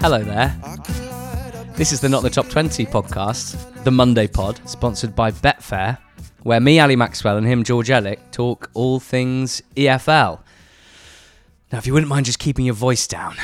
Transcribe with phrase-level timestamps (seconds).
[0.00, 0.56] Hello there.
[1.76, 5.98] This is the Not the Top 20 podcast, the Monday pod, sponsored by Betfair,
[6.42, 10.40] where me, Ali Maxwell, and him, George Ellick, talk all things EFL.
[11.72, 13.36] Now, if you wouldn't mind just keeping your voice down.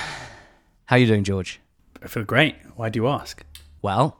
[0.86, 1.60] How you doing, George?
[2.02, 2.56] I feel great.
[2.74, 3.44] Why do you ask?
[3.82, 4.18] Well,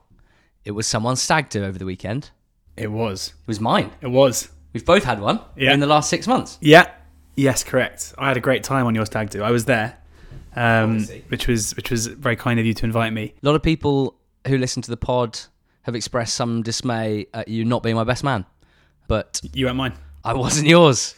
[0.65, 2.31] it was someone's stag do over the weekend.
[2.77, 3.29] It was.
[3.43, 3.91] It was mine.
[4.01, 4.49] It was.
[4.73, 5.73] We've both had one Yeah.
[5.73, 6.59] in the last six months.
[6.61, 6.91] Yeah.
[7.37, 8.15] Yes, correct.
[8.19, 9.43] I had a great time on your stag do.
[9.43, 9.99] I was there,
[10.57, 13.35] um, which was which was very kind of you to invite me.
[13.43, 14.17] A lot of people
[14.47, 15.39] who listen to the pod
[15.83, 18.45] have expressed some dismay at you not being my best man.
[19.09, 19.93] But You weren't mine.
[20.25, 21.15] I wasn't yours.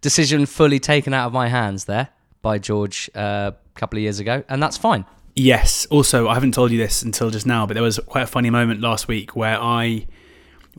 [0.00, 2.08] Decision fully taken out of my hands there
[2.40, 5.04] by George uh, a couple of years ago, and that's fine.
[5.34, 5.86] Yes.
[5.90, 8.50] Also, I haven't told you this until just now, but there was quite a funny
[8.50, 10.06] moment last week where I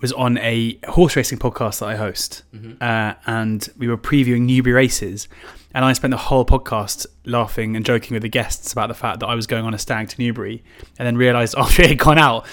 [0.01, 2.43] was on a horse racing podcast that I host,
[2.81, 5.27] uh, and we were previewing Newbury races.
[5.73, 9.19] And I spent the whole podcast laughing and joking with the guests about the fact
[9.21, 10.63] that I was going on a stag to Newbury,
[10.99, 12.45] and then realised after it had gone out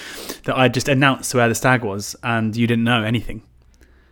[0.45, 3.43] that I'd just announced where the stag was, and you didn't know anything.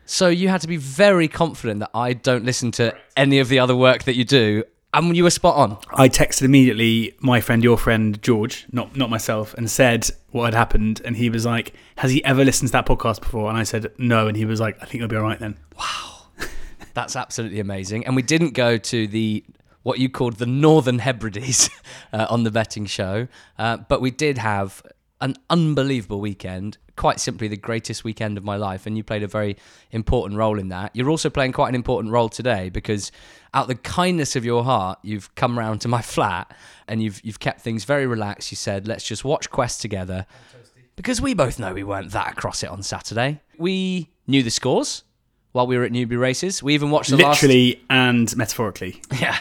[0.06, 3.60] So you had to be very confident that I don't listen to any of the
[3.60, 5.78] other work that you do, and you were spot on.
[5.94, 10.54] I texted immediately my friend, your friend George, not not myself, and said what had
[10.56, 11.02] happened.
[11.06, 13.92] And he was like, "Has he ever listened to that podcast before?" And I said,
[14.00, 15.58] "No." And he was like, "I think it'll be all right then."
[17.00, 18.05] That's absolutely amazing.
[18.05, 19.45] And we didn't go to the
[19.83, 21.69] what you called the Northern Hebrides
[22.14, 24.83] uh, on the betting show, uh, but we did have
[25.22, 26.77] an unbelievable weekend.
[26.97, 29.55] Quite simply, the greatest weekend of my life, and you played a very
[29.92, 30.94] important role in that.
[30.94, 33.14] You're also playing quite an important role today because,
[33.53, 36.53] out of the kindness of your heart, you've come round to my flat
[36.89, 38.52] and you've you've kept things very relaxed.
[38.52, 40.26] You said, "Let's just watch Quest together,"
[40.98, 43.39] because we both know we weren't that across it on Saturday.
[43.58, 45.04] We knew the scores
[45.52, 46.61] while we were at Newbury races.
[46.61, 49.02] We even watched the last Literally and metaphorically.
[49.20, 49.37] yeah.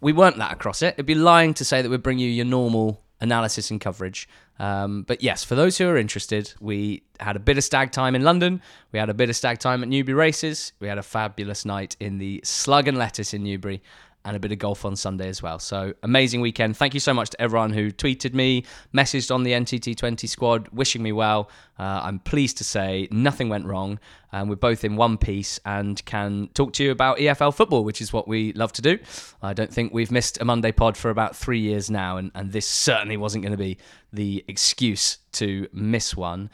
[0.00, 0.94] We weren't that across it.
[0.94, 4.28] It'd be lying to say that we'd bring you your normal analysis and coverage.
[4.60, 8.14] Um, but yes, for those who are interested, we had a bit of stag time
[8.14, 8.60] in London.
[8.92, 10.72] We had a bit of stag time at Newbury races.
[10.80, 13.82] We had a fabulous night in the Slug and Lettuce in Newbury.
[14.24, 15.58] And a bit of golf on Sunday as well.
[15.58, 16.76] So amazing weekend.
[16.76, 18.64] Thank you so much to everyone who tweeted me,
[18.94, 21.48] messaged on the NTT20 squad, wishing me well.
[21.78, 23.98] Uh, I'm pleased to say nothing went wrong.
[24.30, 28.02] And we're both in one piece and can talk to you about EFL football, which
[28.02, 28.98] is what we love to do.
[29.42, 32.52] I don't think we've missed a Monday pod for about three years now, and, and
[32.52, 33.78] this certainly wasn't going to be
[34.12, 36.50] the excuse to miss one.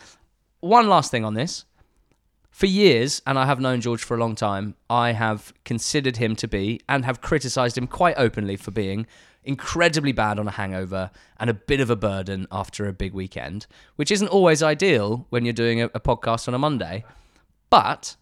[0.60, 1.64] One last thing on this.
[2.54, 6.36] For years, and I have known George for a long time, I have considered him
[6.36, 9.08] to be and have criticised him quite openly for being
[9.42, 11.10] incredibly bad on a hangover
[11.40, 13.66] and a bit of a burden after a big weekend,
[13.96, 17.04] which isn't always ideal when you're doing a, a podcast on a Monday.
[17.70, 18.14] But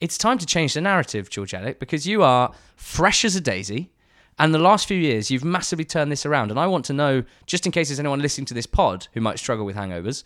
[0.00, 3.92] it's time to change the narrative, George Ellick, because you are fresh as a daisy.
[4.40, 6.50] And the last few years, you've massively turned this around.
[6.50, 9.20] And I want to know, just in case there's anyone listening to this pod who
[9.20, 10.24] might struggle with hangovers,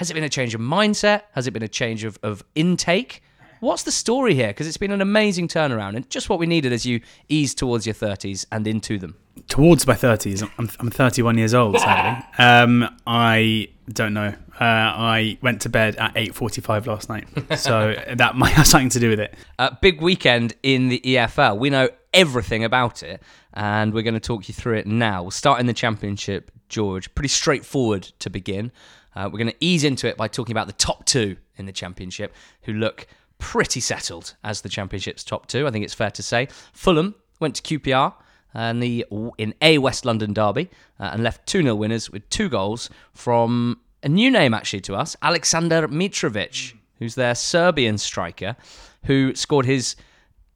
[0.00, 1.24] has it been a change of mindset?
[1.32, 3.22] Has it been a change of, of intake?
[3.60, 4.46] What's the story here?
[4.46, 7.84] Because it's been an amazing turnaround and just what we needed as you ease towards
[7.84, 9.16] your 30s and into them.
[9.48, 12.24] Towards my 30s, I'm, I'm 31 years old, sadly.
[12.38, 14.34] Um, I don't know.
[14.58, 17.58] Uh, I went to bed at 8.45 last night.
[17.58, 19.34] So that might have something to do with it.
[19.58, 21.58] Uh, big weekend in the EFL.
[21.58, 23.22] We know everything about it,
[23.52, 25.20] and we're going to talk you through it now.
[25.20, 27.14] We'll start in the Championship, George.
[27.14, 28.72] Pretty straightforward to begin.
[29.14, 31.72] Uh, we're going to ease into it by talking about the top two in the
[31.72, 33.06] Championship, who look
[33.38, 35.66] pretty settled as the Championship's top two.
[35.66, 36.48] I think it's fair to say.
[36.72, 38.14] Fulham went to QPR
[38.54, 39.06] and the
[39.38, 43.80] in a West London derby uh, and left 2 0 winners with two goals from
[44.02, 48.56] a new name actually to us, Alexander Mitrovic, who's their Serbian striker,
[49.04, 49.96] who scored his,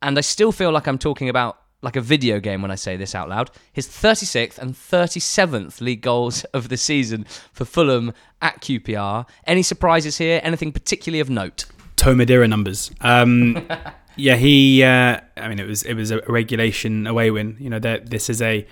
[0.03, 2.97] and I still feel like I'm talking about like a video game when I say
[2.97, 8.61] this out loud, his 36th and 37th league goals of the season for Fulham at
[8.61, 9.27] QPR.
[9.47, 10.41] Any surprises here?
[10.43, 11.67] Anything particularly of note?
[11.97, 12.91] Tomadera numbers.
[13.01, 13.69] Um,
[14.17, 14.83] yeah, he.
[14.83, 17.57] Uh, I mean, it was it was a regulation away win.
[17.61, 18.67] You know, this is a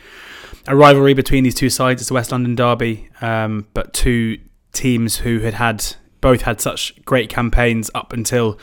[0.67, 2.03] a rivalry between these two sides.
[2.03, 4.39] It's a West London derby, um, but two
[4.73, 8.59] teams who had had both had such great campaigns up until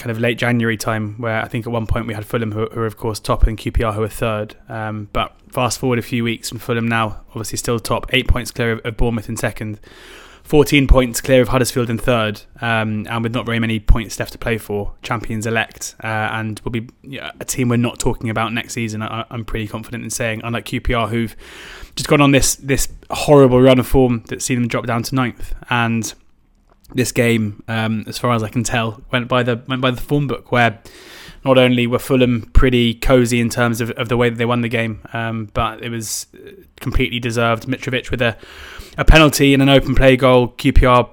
[0.00, 2.66] kind of late January time, where I think at one point we had Fulham, who,
[2.66, 4.56] who are of course top, and QPR, who are third.
[4.68, 8.50] Um, but fast forward a few weeks, and Fulham now obviously still top, eight points
[8.50, 9.78] clear of, of Bournemouth in second.
[10.42, 14.32] 14 points clear of Huddersfield in third, um, and with not very many points left
[14.32, 16.88] to play for, champions elect, uh, and will be
[17.38, 19.00] a team we're not talking about next season.
[19.00, 21.36] I, I'm pretty confident in saying, unlike QPR, who've
[21.94, 25.14] just gone on this this horrible run of form that's seen them drop down to
[25.14, 26.14] ninth, and
[26.94, 30.00] this game, um, as far as I can tell, went by the went by the
[30.00, 30.80] form book where
[31.44, 34.60] not only were Fulham pretty cosy in terms of, of the way that they won
[34.60, 36.26] the game, um, but it was
[36.80, 37.66] completely deserved.
[37.66, 38.36] Mitrovic with a,
[38.98, 40.48] a penalty and an open play goal.
[40.48, 41.08] QPR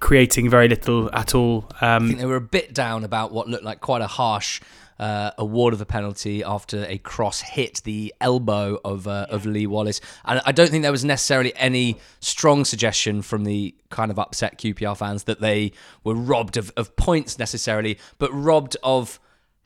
[0.00, 1.70] creating very little at all.
[1.80, 4.60] Um, I think they were a bit down about what looked like quite a harsh
[4.98, 9.66] uh, award of the penalty after a cross hit the elbow of uh, of Lee
[9.66, 10.00] Wallace.
[10.24, 14.58] And I don't think there was necessarily any strong suggestion from the kind of upset
[14.58, 15.72] QPR fans that they
[16.04, 19.20] were robbed of, of points necessarily, but robbed of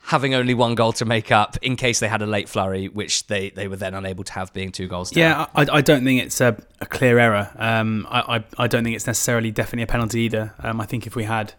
[0.05, 3.25] having only one goal to make up in case they had a late flurry, which
[3.27, 5.21] they, they were then unable to have being two goals down.
[5.21, 7.49] Yeah, I, I don't think it's a, a clear error.
[7.55, 10.53] Um, I, I, I, don't think it's necessarily definitely a penalty either.
[10.59, 11.53] Um, I think if we had,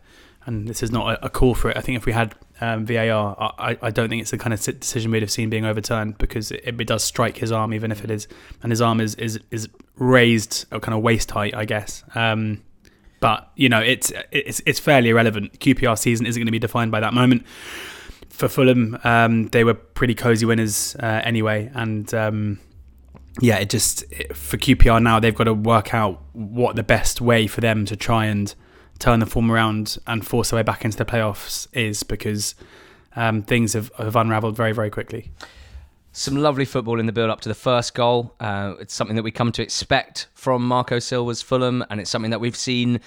[0.46, 2.86] and this is not a, a call for it, I think if we had um,
[2.86, 6.18] VAR, I, I don't think it's the kind of decision we'd have seen being overturned
[6.18, 8.28] because it, it does strike his arm, even if it is,
[8.62, 12.04] and his arm is, is, is raised kind of waist height, I guess.
[12.14, 12.62] Um,
[13.20, 15.58] but you know, it's it's it's fairly irrelevant.
[15.58, 17.46] QPR season isn't going to be defined by that moment
[18.34, 22.58] for Fulham, um, they were pretty cosy winners uh, anyway, and um,
[23.40, 27.20] yeah, it just it, for QPR now they've got to work out what the best
[27.20, 28.52] way for them to try and
[28.98, 32.54] turn the form around and force their way back into the playoffs is because
[33.16, 35.30] um, things have, have unravelled very very quickly.
[36.12, 38.36] Some lovely football in the build up to the first goal.
[38.38, 42.30] Uh, it's something that we come to expect from Marco Silva's Fulham, and it's something
[42.30, 43.00] that we've seen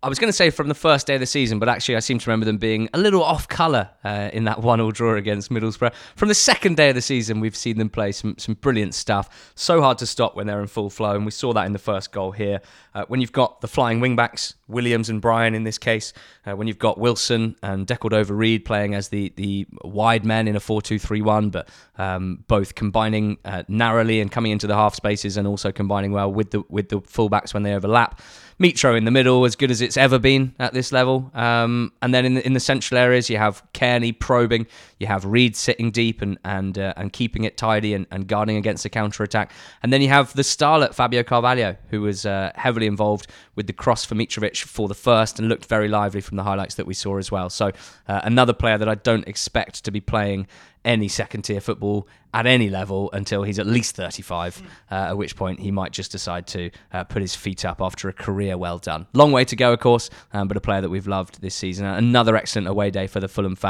[0.00, 1.98] I was going to say from the first day of the season, but actually I
[1.98, 5.50] seem to remember them being a little off colour uh, in that one-all draw against
[5.50, 5.92] Middlesbrough.
[6.14, 9.52] From the second day of the season, we've seen them play some some brilliant stuff.
[9.56, 11.80] So hard to stop when they're in full flow, and we saw that in the
[11.80, 12.60] first goal here.
[12.94, 16.12] Uh, when you've got the flying wingbacks, Williams and Bryan in this case,
[16.46, 20.60] uh, when you've got Wilson and Decordova-Reid playing as the the wide men in a
[20.60, 25.72] 4-2-3-1, but um, both combining uh, narrowly and coming into the half spaces, and also
[25.72, 28.20] combining well with the with the fullbacks when they overlap.
[28.60, 31.30] Mitro in the middle, as good as it's ever been at this level.
[31.34, 34.66] Um, and then in the, in the central areas, you have Cairney probing,
[34.98, 38.56] you have Reed sitting deep and and uh, and keeping it tidy and, and guarding
[38.56, 39.52] against the counter attack.
[39.82, 43.72] And then you have the starlet Fabio Carvalho, who was uh, heavily involved with the
[43.72, 46.94] cross for Mitrovic for the first and looked very lively from the highlights that we
[46.94, 47.50] saw as well.
[47.50, 47.68] So
[48.08, 50.48] uh, another player that I don't expect to be playing
[50.84, 55.34] any second tier football at any level until he's at least 35, uh, at which
[55.34, 58.78] point he might just decide to uh, put his feet up after a career well
[58.78, 59.06] done.
[59.12, 61.86] Long way to go, of course, um, but a player that we've loved this season.
[61.86, 63.67] Another excellent away day for the Fulham fans.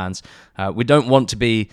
[0.56, 1.68] Uh, we don't want to be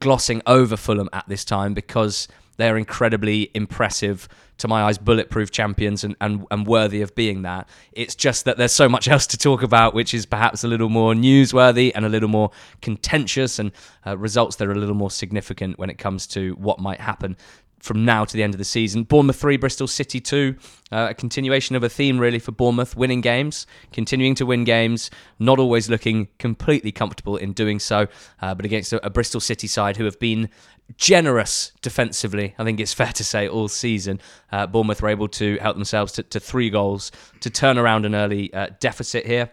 [0.00, 4.28] glossing over Fulham at this time because they're incredibly impressive
[4.58, 7.68] to my eyes, bulletproof champions and, and, and worthy of being that.
[7.92, 10.88] It's just that there's so much else to talk about, which is perhaps a little
[10.88, 12.50] more newsworthy and a little more
[12.80, 13.72] contentious, and
[14.06, 17.36] uh, results that are a little more significant when it comes to what might happen
[17.84, 19.02] from now to the end of the season.
[19.02, 20.56] Bournemouth 3, Bristol City 2.
[20.90, 25.10] Uh, a continuation of a theme, really, for Bournemouth winning games, continuing to win games,
[25.38, 28.06] not always looking completely comfortable in doing so,
[28.40, 30.48] uh, but against a, a, Bristol City side who have been
[30.96, 34.18] generous defensively, I think it's fair to say, all season.
[34.50, 38.14] Uh, Bournemouth were able to help themselves to, to three goals to turn around an
[38.14, 39.50] early uh, deficit here.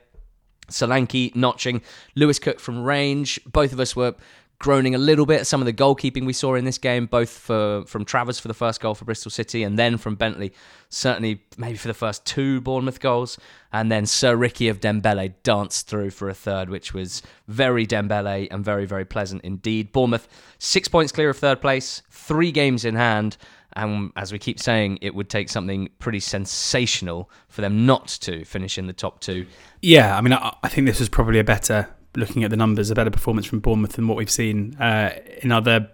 [0.69, 1.81] Solanke notching,
[2.15, 3.41] Lewis Cook from range.
[3.45, 4.15] Both of us were
[4.61, 7.83] groaning a little bit some of the goalkeeping we saw in this game, both for
[7.87, 10.53] from Travers for the first goal for Bristol City, and then from Bentley,
[10.89, 13.39] certainly maybe for the first two Bournemouth goals,
[13.73, 18.63] and then Siriki of Dembele danced through for a third, which was very Dembele and
[18.63, 19.91] very very pleasant indeed.
[19.91, 20.27] Bournemouth
[20.59, 23.37] six points clear of third place, three games in hand.
[23.73, 28.43] And as we keep saying, it would take something pretty sensational for them not to
[28.43, 29.47] finish in the top two.
[29.81, 32.89] Yeah, I mean, I, I think this was probably a better looking at the numbers,
[32.91, 35.89] a better performance from Bournemouth than what we've seen uh, in other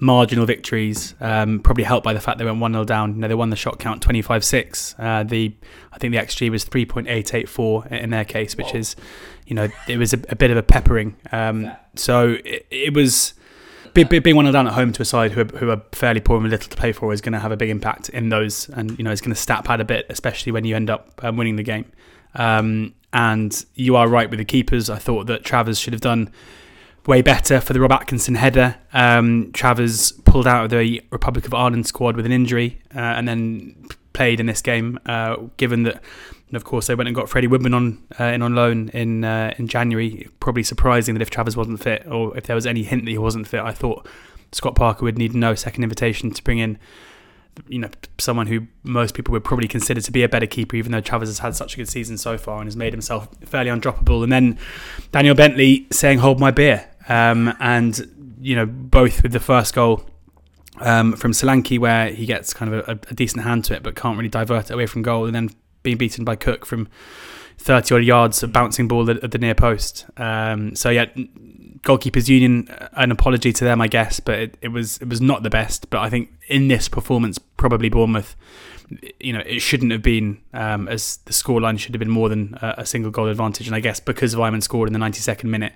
[0.00, 1.14] marginal victories.
[1.20, 3.14] Um, probably helped by the fact they went one 0 down.
[3.14, 4.94] You know, they won the shot count twenty five six.
[4.98, 5.54] Uh, the
[5.92, 8.78] I think the xG was three point eight eight four in their case, which Whoa.
[8.78, 8.96] is,
[9.46, 11.16] you know, it was a, a bit of a peppering.
[11.32, 13.34] Um, so it, it was.
[13.94, 16.36] Being one 0 down at home to a side who are, who are fairly poor
[16.36, 18.98] and little to play for is going to have a big impact in those, and
[18.98, 21.36] you know it's going to stat pad a bit, especially when you end up um,
[21.36, 21.84] winning the game.
[22.34, 24.90] Um, and you are right with the keepers.
[24.90, 26.30] I thought that Travers should have done
[27.06, 28.76] way better for the Rob Atkinson header.
[28.92, 33.28] Um, Travers pulled out of the Republic of Ireland squad with an injury uh, and
[33.28, 36.02] then played in this game, uh, given that.
[36.52, 39.54] Of course, they went and got Freddie Woodman on uh, in on loan in uh,
[39.58, 40.28] in January.
[40.38, 43.18] Probably surprising that if Travers wasn't fit, or if there was any hint that he
[43.18, 44.06] wasn't fit, I thought
[44.52, 46.78] Scott Parker would need no second invitation to bring in
[47.68, 50.92] you know, someone who most people would probably consider to be a better keeper, even
[50.92, 53.70] though Travers has had such a good season so far and has made himself fairly
[53.70, 54.22] undroppable.
[54.22, 54.58] And then
[55.12, 60.04] Daniel Bentley saying, "Hold my beer," um, and you know, both with the first goal
[60.80, 63.94] um, from Solanke, where he gets kind of a, a, decent hand to it, but
[63.94, 65.50] can't really divert it away from goal, and then
[65.82, 66.88] being beaten by Cook from
[67.58, 70.06] thirty odd yards of bouncing ball at, at the near post.
[70.16, 71.06] Um, so yeah,
[71.84, 75.42] goalkeepers union, an apology to them, I guess, but it, it was it was not
[75.42, 75.90] the best.
[75.90, 78.36] But I think in this performance, probably Bournemouth
[79.20, 82.58] you know, it shouldn't have been um, as the scoreline should have been more than
[82.60, 83.66] a, a, single goal advantage.
[83.66, 85.72] And I guess because Weimann scored in the 92nd minute,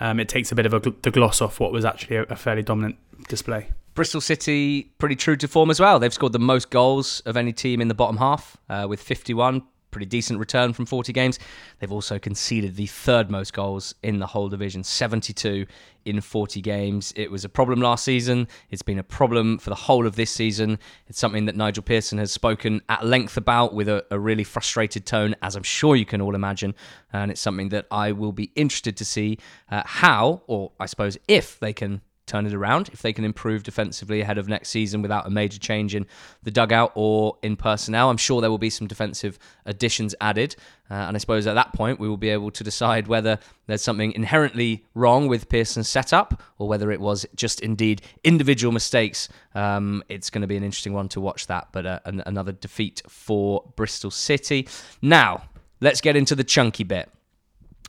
[0.00, 2.36] um, it takes a bit of a, the gloss off what was actually a, a
[2.36, 2.96] fairly dominant
[3.28, 3.68] display.
[3.94, 5.98] Bristol City pretty true to form as well.
[5.98, 9.62] They've scored the most goals of any team in the bottom half uh, with 51
[9.92, 11.38] pretty decent return from 40 games.
[11.78, 15.66] They've also conceded the third most goals in the whole division, 72
[16.04, 17.12] in 40 games.
[17.14, 18.48] It was a problem last season.
[18.70, 20.78] It's been a problem for the whole of this season.
[21.06, 25.06] It's something that Nigel Pearson has spoken at length about with a, a really frustrated
[25.06, 26.74] tone, as I'm sure you can all imagine.
[27.12, 29.38] And it's something that I will be interested to see
[29.70, 32.00] uh, how, or I suppose if they can
[32.32, 35.58] turn it around, if they can improve defensively ahead of next season without a major
[35.58, 36.06] change in
[36.42, 38.08] the dugout or in personnel.
[38.08, 40.56] I'm sure there will be some defensive additions added.
[40.90, 43.82] Uh, and I suppose at that point, we will be able to decide whether there's
[43.82, 49.28] something inherently wrong with Pearson's setup or whether it was just indeed individual mistakes.
[49.54, 52.52] Um, it's going to be an interesting one to watch that, but uh, an- another
[52.52, 54.68] defeat for Bristol City.
[55.02, 55.44] Now,
[55.82, 57.10] let's get into the chunky bit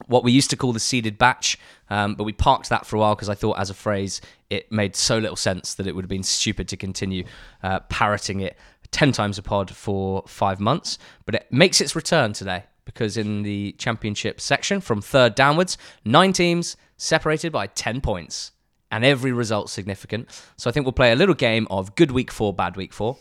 [0.07, 1.57] what we used to call the seeded batch,
[1.89, 4.71] um, but we parked that for a while because I thought, as a phrase, it
[4.71, 7.25] made so little sense that it would have been stupid to continue
[7.62, 8.57] uh, parroting it
[8.91, 10.97] 10 times a pod for five months.
[11.25, 16.33] But it makes its return today because in the championship section, from third downwards, nine
[16.33, 18.51] teams separated by 10 points,
[18.91, 20.29] and every result significant.
[20.55, 23.17] So I think we'll play a little game of good week for, bad week for.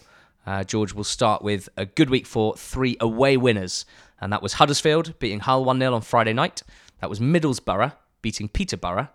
[0.47, 3.87] Uh, George will start with a good week for three away winners
[4.23, 6.62] and that was Huddersfield beating Hull 1 0 on Friday night.
[7.00, 9.09] That was Middlesbrough beating Peterborough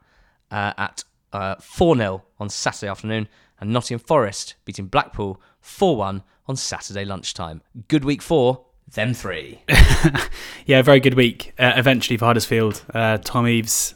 [0.51, 5.95] uh, at uh, 4 uh, 0 on Saturday afternoon, and Nottingham Forest beating Blackpool 4
[5.95, 7.61] 1 on Saturday lunchtime.
[7.87, 9.61] Good week for, them three.
[10.65, 11.53] yeah, very good week.
[11.57, 13.95] Uh, eventually for Huddersfield, uh, Tom Eaves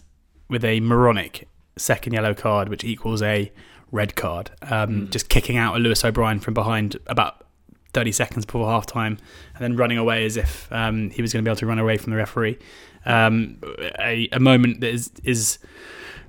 [0.50, 3.51] with a moronic second yellow card, which equals a
[3.91, 4.51] red card.
[4.63, 5.10] Um, mm.
[5.10, 7.46] Just kicking out a Lewis O'Brien from behind about
[7.93, 9.17] 30 seconds before half time
[9.55, 11.79] and then running away as if um, he was going to be able to run
[11.79, 12.57] away from the referee.
[13.05, 13.57] Um,
[14.00, 15.57] a, a, moment that is, is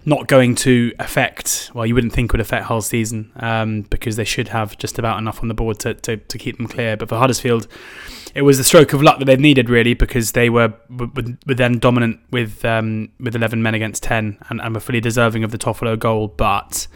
[0.04, 4.24] not going to affect, well, you wouldn't think would affect Hull season um, because they
[4.24, 6.96] should have just about enough on the board to, to, to, keep them clear.
[6.96, 7.68] But for Huddersfield,
[8.34, 11.08] it was the stroke of luck that they needed really because they were were,
[11.46, 15.44] were then dominant with um, with 11 men against 10 and, and were fully deserving
[15.44, 16.28] of the Toffolo goal.
[16.28, 16.86] But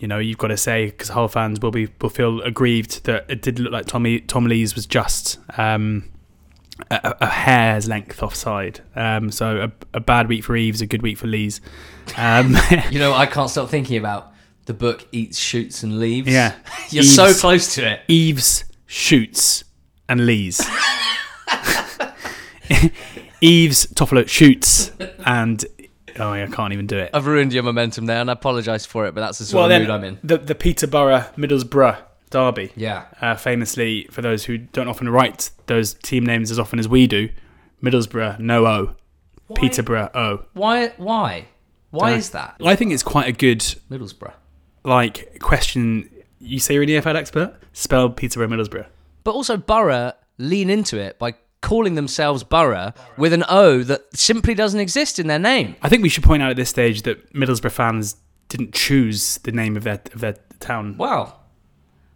[0.00, 3.26] you know, you've got to say because Hull fans will be will feel aggrieved that
[3.28, 6.10] it did look like Tommy Tom Lees was just um,
[6.90, 8.80] a, a, hair's length offside.
[8.96, 11.60] Um, so a, a, bad week for Eaves, a good week for Lees.
[12.16, 12.56] Um,
[12.90, 14.32] you know, I can't stop thinking about
[14.64, 16.28] the book Eats, Shoots, and Leaves.
[16.32, 16.54] Yeah,
[16.88, 18.00] you're Eaves, so close to it.
[18.08, 19.64] Eaves shoots
[20.08, 20.60] and Lees.
[23.42, 24.92] Eaves Toffolo shoots
[25.26, 25.64] and
[26.20, 27.10] Oh, I can't even do it.
[27.14, 29.14] I've ruined your momentum there, and I apologise for it.
[29.14, 30.18] But that's the sort well, of mood I'm in.
[30.22, 31.98] The the Peterborough Middlesbrough
[32.30, 32.72] derby.
[32.76, 33.06] Yeah.
[33.20, 37.06] Uh, famously, for those who don't often write those team names as often as we
[37.06, 37.28] do,
[37.82, 38.94] Middlesbrough no O,
[39.46, 39.56] why?
[39.60, 40.44] Peterborough O.
[40.52, 40.88] Why?
[40.96, 41.48] Why?
[41.90, 42.56] Why is that?
[42.64, 43.60] I think it's quite a good
[43.90, 44.32] Middlesbrough.
[44.84, 46.08] Like question.
[46.38, 47.54] You say you're an EFL expert.
[47.72, 48.86] Spell Peterborough Middlesbrough.
[49.24, 54.54] But also Borough lean into it by calling themselves Borough with an O that simply
[54.54, 55.76] doesn't exist in their name.
[55.82, 58.16] I think we should point out at this stage that Middlesbrough fans
[58.48, 60.96] didn't choose the name of their of their town.
[60.96, 61.36] Wow.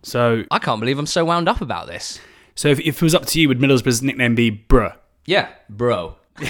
[0.02, 2.20] So I can't believe I'm so wound up about this.
[2.54, 4.96] So if, if it was up to you, would Middlesbrough's nickname be Bruh?
[5.26, 6.16] Yeah, bro.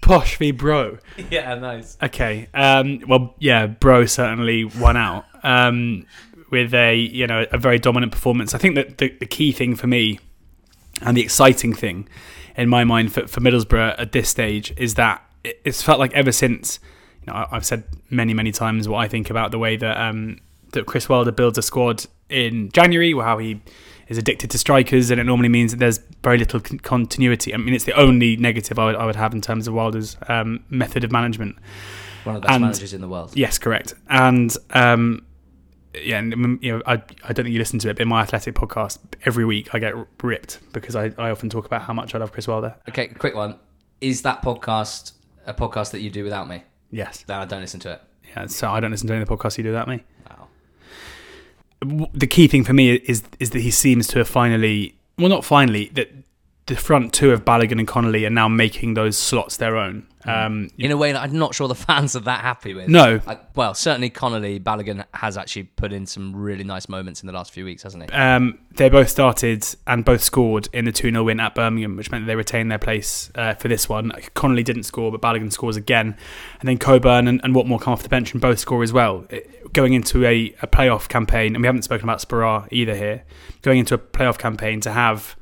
[0.00, 0.98] Posh v bro.
[1.30, 1.96] Yeah, nice.
[2.02, 2.48] Okay.
[2.54, 5.26] Um, well, yeah, bro certainly won out.
[5.42, 6.06] Um,
[6.52, 8.54] with a you know a very dominant performance.
[8.54, 10.20] I think that the, the key thing for me
[11.00, 12.08] and the exciting thing
[12.56, 16.30] in my mind for, for Middlesbrough at this stage is that it's felt like ever
[16.30, 16.78] since
[17.26, 20.38] you know I've said many many times what I think about the way that um,
[20.72, 23.60] that Chris Wilder builds a squad in January, how he
[24.08, 27.54] is addicted to strikers, and it normally means that there's very little continuity.
[27.54, 30.16] I mean, it's the only negative I would, I would have in terms of Wilder's
[30.28, 31.56] um, method of management.
[32.24, 33.32] One of the best and, managers in the world.
[33.34, 33.94] Yes, correct.
[34.08, 35.24] And um,
[35.94, 38.08] yeah, and mm, you know, I, I don't think you listen to it, but in
[38.08, 41.92] my athletic podcast, every week I get ripped because I, I often talk about how
[41.92, 42.74] much I love Chris Wilder.
[42.88, 43.58] Okay, quick one.
[44.00, 45.12] Is that podcast
[45.46, 46.64] a podcast that you do without me?
[46.90, 47.24] Yes.
[47.26, 48.02] Then I don't listen to it.
[48.28, 50.02] Yeah, so I don't listen to any of the podcasts you do without me.
[51.82, 52.08] Wow.
[52.14, 55.44] The key thing for me is is that he seems to have finally, well, not
[55.44, 56.10] finally, that
[56.66, 60.06] the front two of Balogun and Connolly are now making those slots their own.
[60.24, 62.88] Um, in a way that I'm not sure the fans are that happy with.
[62.88, 67.26] no, I, well, certainly Connolly Balogun has actually put in some really nice moments in
[67.26, 68.08] the last few weeks, hasn't he?
[68.16, 72.12] um, they both started and both scored in the 2 0 win at Birmingham, which
[72.12, 74.12] meant they retained their place uh, for this one.
[74.34, 76.16] Connolly didn't score, but Balogun scores again.
[76.60, 79.26] And then Coburn and, and Watmore come off the bench and both score as well.
[79.30, 83.24] It- going into a, a playoff campaign, and we haven't spoken about Sporar either here,
[83.62, 85.34] going into a playoff campaign to have.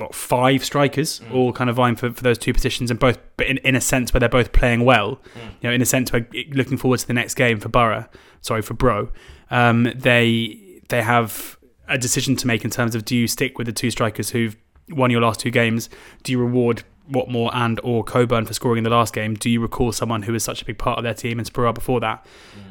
[0.00, 3.46] What five strikers all kind of vying for, for those two positions, and both, but
[3.46, 5.20] in, in a sense where they're both playing well,
[5.60, 8.06] you know, in a sense where looking forward to the next game for Borough,
[8.40, 9.10] sorry for Bro,
[9.50, 13.66] um, they they have a decision to make in terms of do you stick with
[13.66, 14.56] the two strikers who've
[14.90, 15.88] won your last two games?
[16.22, 19.34] Do you reward Watmore and or Coburn for scoring in the last game?
[19.34, 21.74] Do you recall someone who was such a big part of their team and Sporar
[21.74, 22.24] before that?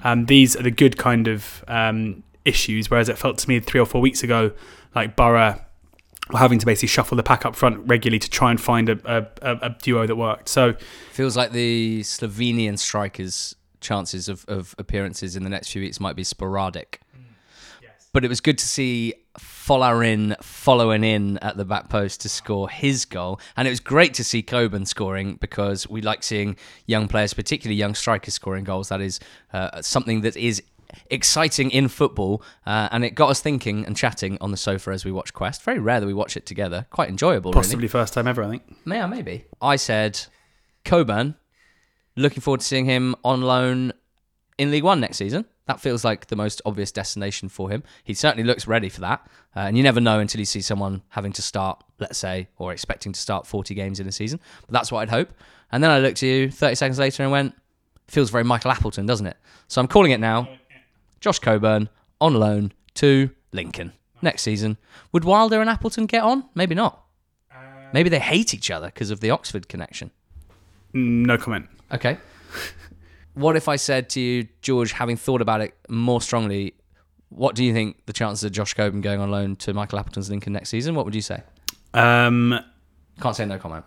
[0.03, 2.89] Um, these are the good kind of um, issues.
[2.89, 4.51] Whereas it felt to me three or four weeks ago,
[4.95, 5.59] like Borough
[6.33, 9.57] having to basically shuffle the pack up front regularly to try and find a, a,
[9.61, 10.49] a duo that worked.
[10.49, 10.75] So
[11.19, 16.15] Feels like the Slovenian strikers' chances of, of appearances in the next few weeks might
[16.15, 17.01] be sporadic.
[18.13, 22.69] But it was good to see Folarin following in at the back post to score
[22.69, 23.39] his goal.
[23.57, 26.55] And it was great to see Coburn scoring because we like seeing
[26.87, 28.87] young players, particularly young strikers, scoring goals.
[28.87, 29.19] That is
[29.51, 30.63] uh, something that is
[31.09, 32.43] exciting in football.
[32.65, 35.63] Uh, and it got us thinking and chatting on the sofa as we watch Quest.
[35.63, 36.85] Very rare that we watch it together.
[36.89, 37.61] Quite enjoyable, really.
[37.61, 38.63] possibly first time ever, I think.
[38.85, 39.45] Yeah, maybe.
[39.61, 40.19] I said
[40.85, 41.35] Coburn.
[42.15, 43.93] Looking forward to seeing him on loan
[44.57, 45.45] in League One next season.
[45.67, 47.83] That feels like the most obvious destination for him.
[48.03, 49.25] He certainly looks ready for that.
[49.55, 52.71] Uh, and you never know until you see someone having to start, let's say, or
[52.73, 54.39] expecting to start 40 games in a season.
[54.61, 55.31] But that's what I'd hope.
[55.71, 57.55] And then I looked at you 30 seconds later and went,
[58.07, 59.37] feels very Michael Appleton, doesn't it?
[59.67, 60.49] So I'm calling it now.
[61.19, 61.89] Josh Coburn
[62.21, 64.77] on loan to Lincoln next season.
[65.11, 66.45] Would Wilder and Appleton get on?
[66.55, 67.03] Maybe not.
[67.91, 70.11] Maybe they hate each other because of the Oxford connection.
[70.93, 71.67] No comment.
[71.91, 72.17] Okay.
[73.33, 76.75] what if I said to you, George, having thought about it more strongly,
[77.29, 80.29] what do you think the chances of Josh Coburn going on loan to Michael Appleton's
[80.29, 80.93] Lincoln next season?
[80.93, 81.41] What would you say?
[81.93, 82.59] Um,
[83.19, 83.85] Can't say no comment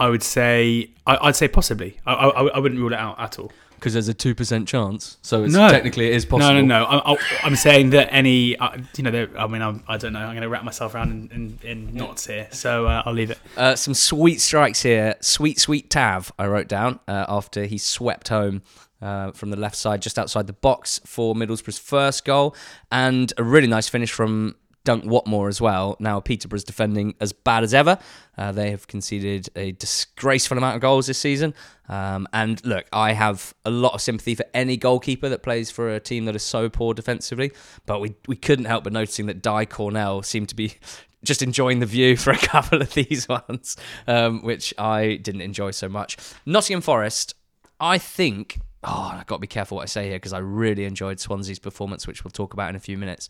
[0.00, 1.98] I would say I, I'd say possibly.
[2.06, 3.52] I, I, I wouldn't rule it out at all.
[3.80, 5.18] Because there's a two percent chance.
[5.22, 5.68] So it's No.
[5.68, 6.54] technically it is possible.
[6.54, 6.84] No, no, no.
[6.84, 10.20] I, I, I'm saying that any, uh, you know, I mean, I'm, I don't know.
[10.20, 13.30] I'm going to wrap myself around in, in, in knots here, so uh, I'll leave
[13.30, 13.38] it.
[13.56, 15.16] Uh, some sweet strikes here.
[15.20, 18.62] Sweet, sweet Tav, I wrote down uh, after he swept home
[19.02, 22.54] uh, from the left side, just outside the box for Middlesbrough's first goal.
[22.92, 24.56] And a really nice finish from
[24.90, 25.96] Dunk Watmore as well.
[26.00, 27.96] Now, Peterborough's defending as bad as ever.
[28.36, 31.54] Uh, they have conceded a disgraceful amount of goals this season.
[31.88, 35.94] Um, and look, I have a lot of sympathy for any goalkeeper that plays for
[35.94, 37.52] a team that is so poor defensively.
[37.86, 40.74] But we, we couldn't help but noticing that Di Cornell seemed to be
[41.24, 43.76] just enjoying the view for a couple of these ones,
[44.08, 46.16] um, which I didn't enjoy so much.
[46.44, 47.36] Nottingham Forest,
[47.78, 48.58] I think.
[48.82, 51.60] Oh, I've got to be careful what I say here because I really enjoyed Swansea's
[51.60, 53.28] performance, which we'll talk about in a few minutes.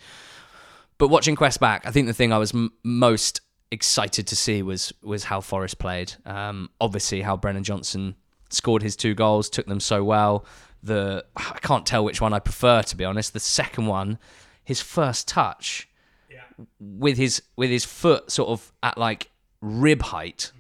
[1.01, 4.61] But watching Quest back, I think the thing I was m- most excited to see
[4.61, 6.13] was was how Forest played.
[6.27, 8.17] Um, obviously, how Brennan Johnson
[8.51, 10.45] scored his two goals, took them so well.
[10.83, 13.33] The I can't tell which one I prefer to be honest.
[13.33, 14.19] The second one,
[14.63, 15.89] his first touch
[16.79, 19.31] with his with his foot sort of at like
[19.63, 20.53] rib height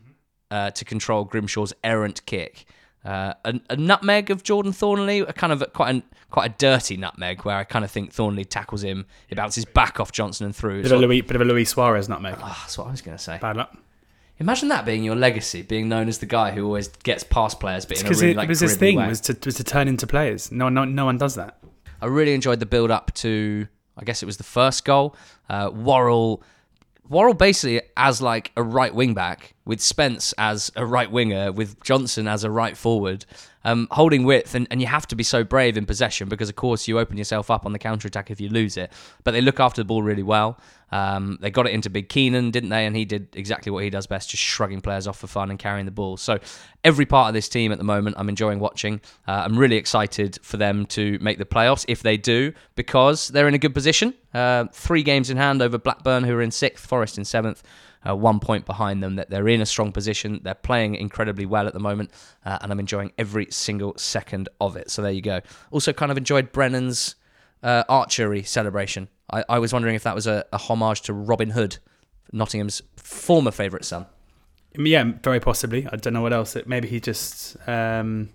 [0.50, 2.64] uh, to control Grimshaw's errant kick.
[3.04, 6.54] Uh, a, a nutmeg of Jordan Thorniley, a kind of a, quite a quite a
[6.58, 10.46] dirty nutmeg, where I kind of think Thorniley tackles him, he bounces back off Johnson
[10.46, 10.82] and through.
[10.82, 12.36] Bit of a Luis, bit of a Luis Suarez nutmeg.
[12.40, 13.38] Ah, that's what I was going to say.
[13.40, 13.76] Bad luck.
[14.38, 17.84] Imagine that being your legacy, being known as the guy who always gets past players,
[17.84, 19.06] but in a really it, like was his thing way.
[19.06, 20.50] was to was to turn into players.
[20.50, 21.58] No, no, no one does that.
[22.00, 23.66] I really enjoyed the build up to,
[23.98, 25.14] I guess it was the first goal.
[25.50, 26.42] Uh, Worrall,
[27.10, 31.82] Worrall basically as like a right wing back with Spence as a right winger with
[31.82, 33.26] Johnson as a right forward,
[33.64, 36.56] um, holding width, and, and you have to be so brave in possession because of
[36.56, 38.90] course you open yourself up on the counter attack if you lose it.
[39.24, 40.58] But they look after the ball really well.
[40.92, 42.84] Um, they got it into Big Keinan, didn't they?
[42.84, 45.58] And he did exactly what he does best, just shrugging players off for fun and
[45.58, 46.16] carrying the ball.
[46.16, 46.38] So
[46.82, 49.00] every part of this team at the moment, I'm enjoying watching.
[49.28, 53.46] Uh, I'm really excited for them to make the playoffs if they do, because they're
[53.46, 54.14] in a good position.
[54.34, 57.62] Uh, three games in hand over Blackburn, who are in sixth, Forest in seventh.
[58.08, 59.16] Uh, one point behind them.
[59.16, 60.40] That they're in a strong position.
[60.42, 62.10] They're playing incredibly well at the moment,
[62.46, 64.90] uh, and I'm enjoying every single second of it.
[64.90, 65.40] So there you go.
[65.70, 67.16] Also, kind of enjoyed Brennan's
[67.62, 69.08] uh, archery celebration.
[69.30, 71.76] I, I was wondering if that was a, a homage to Robin Hood,
[72.32, 74.06] Nottingham's former favourite son.
[74.78, 75.86] Yeah, very possibly.
[75.92, 76.56] I don't know what else.
[76.56, 78.30] It, maybe he just um,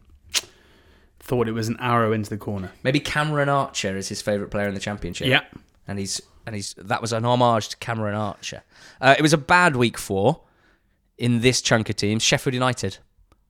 [1.19, 2.71] thought it was an arrow into the corner.
[2.83, 5.27] Maybe Cameron Archer is his favourite player in the championship.
[5.27, 5.41] Yeah.
[5.87, 8.63] and he's and he's that was an homage to Cameron Archer.
[9.01, 10.41] Uh, it was a bad week for.
[11.17, 12.97] in this chunk of teams, Sheffield United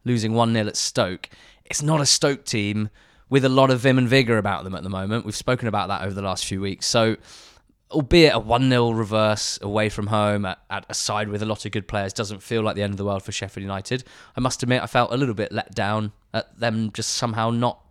[0.05, 1.29] losing 1 0 at Stoke.
[1.65, 2.89] It's not a Stoke team
[3.29, 5.25] with a lot of vim and vigour about them at the moment.
[5.25, 6.85] We've spoken about that over the last few weeks.
[6.85, 7.17] So,
[7.91, 11.65] albeit a 1 0 reverse away from home at, at, a side with a lot
[11.65, 14.03] of good players doesn't feel like the end of the world for Sheffield United.
[14.37, 17.81] I must admit, I felt a little bit let down at them just somehow not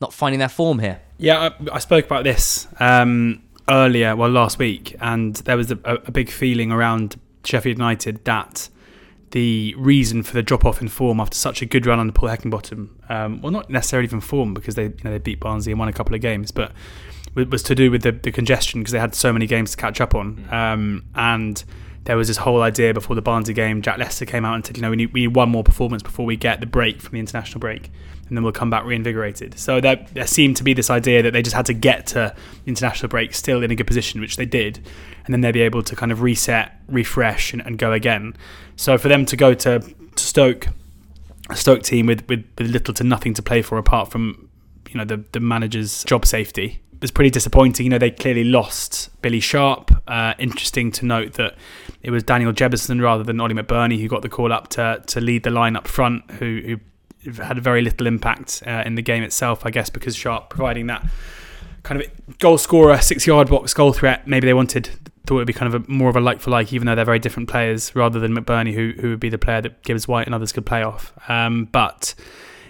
[0.00, 1.02] not finding their form here.
[1.18, 5.78] Yeah, I, I spoke about this um, earlier, well, last week, and there was a,
[5.84, 8.68] a big feeling around Sheffield United that
[9.30, 12.30] the reason for the drop off in form after such a good run under Paul
[12.30, 15.78] Heckingbottom, um, well, not necessarily even form because they you know, they beat Barnsley and
[15.78, 16.72] won a couple of games, but
[17.34, 20.00] was to do with the, the congestion because they had so many games to catch
[20.00, 20.36] up on.
[20.36, 20.52] Mm.
[20.52, 21.64] Um, and
[22.04, 23.82] there was this whole idea before the Barnsley game.
[23.82, 26.02] Jack Lester came out and said, you know, we need, we need one more performance
[26.02, 27.90] before we get the break from the international break,
[28.26, 29.58] and then we'll come back reinvigorated.
[29.58, 32.34] So there, there seemed to be this idea that they just had to get to
[32.66, 34.86] international break still in a good position, which they did,
[35.24, 38.34] and then they'd be able to kind of reset, refresh, and, and go again.
[38.76, 40.68] So for them to go to, to Stoke,
[41.50, 44.48] a Stoke team with, with, with little to nothing to play for apart from
[44.88, 47.86] you know the the manager's job safety was pretty disappointing.
[47.86, 49.90] You know, they clearly lost Billy Sharp.
[50.06, 51.54] Uh, interesting to note that
[52.02, 55.20] it was Daniel Jebbison rather than Oli McBurnie who got the call up to to
[55.20, 56.78] lead the line up front, who,
[57.24, 60.86] who had very little impact uh, in the game itself, I guess, because Sharp providing
[60.86, 61.06] that
[61.82, 64.26] kind of goal scorer, six yard box goal threat.
[64.26, 64.90] Maybe they wanted
[65.26, 66.94] thought it would be kind of a, more of a like for like, even though
[66.94, 70.08] they're very different players, rather than McBurnie, who who would be the player that Gibbs
[70.08, 71.12] White and others could play off.
[71.28, 72.14] Um, but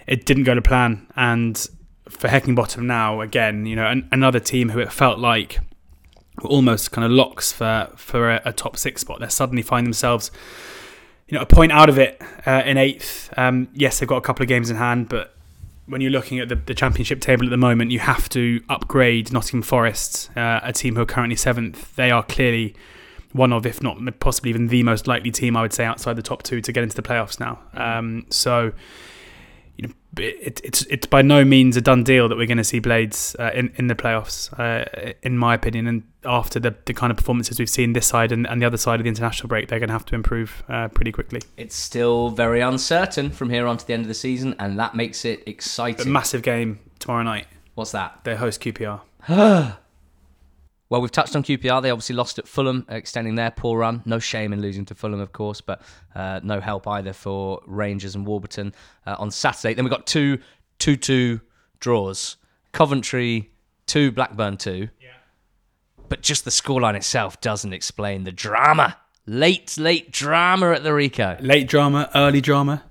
[0.06, 1.56] it didn't go to plan, and
[2.08, 5.60] for Heckingbottom now, again, you know, an, another team who it felt like
[6.44, 9.20] almost kind of locks for for a, a, top six spot.
[9.20, 10.30] They suddenly find themselves,
[11.28, 13.32] you know, a point out of it uh, in eighth.
[13.36, 15.34] Um, yes, they've got a couple of games in hand, but
[15.86, 19.32] when you're looking at the, the championship table at the moment, you have to upgrade
[19.32, 21.96] Nottingham Forest, uh, a team who are currently seventh.
[21.96, 22.74] They are clearly
[23.32, 26.22] one of, if not possibly even the most likely team, I would say, outside the
[26.22, 27.60] top two to get into the playoffs now.
[27.74, 28.72] Um, so
[29.78, 33.36] it, it's it's by no means a done deal that we're going to see Blades
[33.38, 35.86] uh, in in the playoffs, uh, in my opinion.
[35.86, 38.76] And after the, the kind of performances we've seen this side and, and the other
[38.76, 41.40] side of the international break, they're going to have to improve uh, pretty quickly.
[41.56, 44.94] It's still very uncertain from here on to the end of the season, and that
[44.94, 46.06] makes it exciting.
[46.06, 47.46] A massive game tomorrow night.
[47.74, 48.20] What's that?
[48.24, 49.00] They host QPR.
[50.90, 51.80] Well, we've touched on QPR.
[51.82, 54.02] They obviously lost at Fulham, extending their poor run.
[54.04, 55.82] No shame in losing to Fulham, of course, but
[56.16, 58.74] uh, no help either for Rangers and Warburton
[59.06, 59.72] uh, on Saturday.
[59.72, 60.38] Then we've got two
[60.80, 61.40] 2 2
[61.78, 62.36] draws
[62.72, 63.50] Coventry
[63.86, 64.88] 2, Blackburn 2.
[65.00, 65.08] Yeah.
[66.08, 68.96] But just the scoreline itself doesn't explain the drama.
[69.26, 71.38] Late, late drama at the Ricoh.
[71.40, 72.82] Late drama, early drama.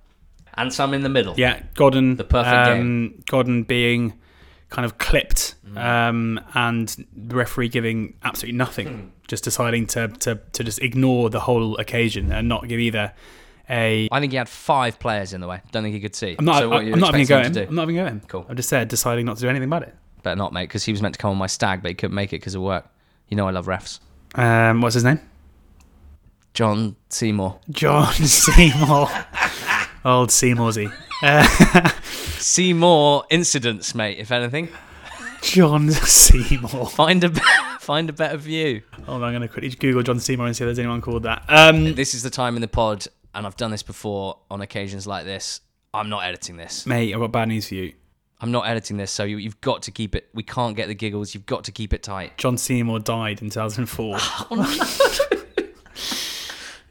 [0.53, 1.35] And some in the middle.
[1.37, 2.15] Yeah, Godden.
[2.15, 3.23] The perfect um, game.
[3.27, 4.19] Godden being
[4.69, 9.07] kind of clipped um, and the referee giving absolutely nothing, hmm.
[9.27, 13.13] just deciding to, to, to just ignore the whole occasion and not give either
[13.69, 14.07] a.
[14.11, 15.61] I think he had five players in the way.
[15.71, 16.35] Don't think he could see.
[16.37, 16.59] I'm not.
[16.59, 17.69] So I, am not having a go at him.
[17.69, 18.21] I'm not having a go at him.
[18.27, 18.45] Cool.
[18.49, 19.95] I've just said deciding not to do anything about it.
[20.23, 22.15] Better not, mate, because he was meant to come on my stag, but he couldn't
[22.15, 22.87] make it because of work.
[23.29, 23.99] You know I love refs.
[24.35, 25.19] Um, what's his name?
[26.53, 27.59] John Seymour.
[27.69, 29.07] John Seymour.
[30.05, 30.89] Old Seymour'sy.
[31.21, 31.89] Uh,
[32.39, 34.17] Seymour incidents, mate.
[34.17, 34.69] If anything.
[35.41, 36.87] John Seymour.
[36.89, 37.29] Find a
[37.79, 38.81] find a better view.
[39.07, 41.43] Oh, I'm going to quickly Google John Seymour and see if there's anyone called that.
[41.47, 45.07] Um, this is the time in the pod, and I've done this before on occasions
[45.07, 45.61] like this.
[45.93, 47.13] I'm not editing this, mate.
[47.13, 47.93] I've got bad news for you.
[48.41, 50.29] I'm not editing this, so you, have got to keep it.
[50.33, 51.33] We can't get the giggles.
[51.33, 52.37] You've got to keep it tight.
[52.37, 54.17] John Seymour died in 2004.
[54.19, 55.65] Oh, no.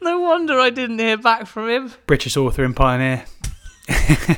[0.01, 1.93] no wonder I didn't hear back from him.
[2.07, 3.25] British author and pioneer.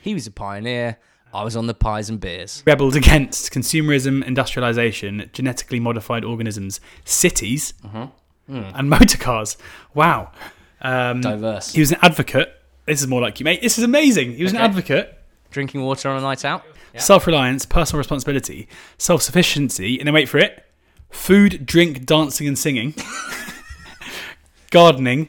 [0.00, 0.98] he was a pioneer.
[1.32, 2.62] I was on the pies and beers.
[2.66, 8.10] Rebelled against consumerism, industrialization, genetically modified organisms, cities, mm.
[8.48, 9.56] and motor cars.
[9.94, 10.32] Wow.
[10.80, 11.72] Um, Diverse.
[11.72, 12.54] He was an advocate.
[12.86, 13.60] This is more like you, mate.
[13.60, 14.34] This is amazing.
[14.34, 14.62] He was okay.
[14.62, 15.18] an advocate.
[15.50, 16.64] Drinking water on a night out.
[16.94, 17.00] Yeah.
[17.00, 20.64] Self reliance, personal responsibility, self sufficiency, and then wait for it
[21.10, 22.94] food, drink, dancing, and singing,
[24.70, 25.28] gardening,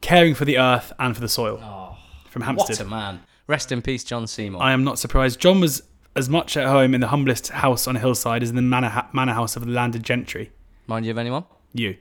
[0.00, 1.58] caring for the earth and for the soil.
[1.62, 1.96] Oh,
[2.30, 2.78] From Hampstead.
[2.78, 3.20] What a man.
[3.46, 4.60] Rest in peace, John Seymour.
[4.62, 5.38] I am not surprised.
[5.40, 5.82] John was
[6.16, 8.88] as much at home in the humblest house on a hillside as in the manor,
[8.88, 10.50] ha- manor house of the landed gentry.
[10.86, 11.44] Mind you of anyone?
[11.72, 11.96] You.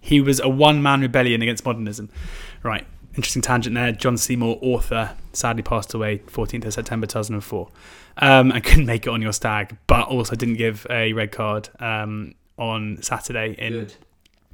[0.00, 2.08] He was a one man rebellion against modernism.
[2.62, 2.86] Right.
[3.14, 3.92] Interesting tangent there.
[3.92, 7.68] John Seymour, author, sadly passed away 14th of September 2004.
[8.16, 11.68] Um, and couldn't make it on your stag, but also didn't give a red card
[11.80, 13.94] um, on Saturday in Good.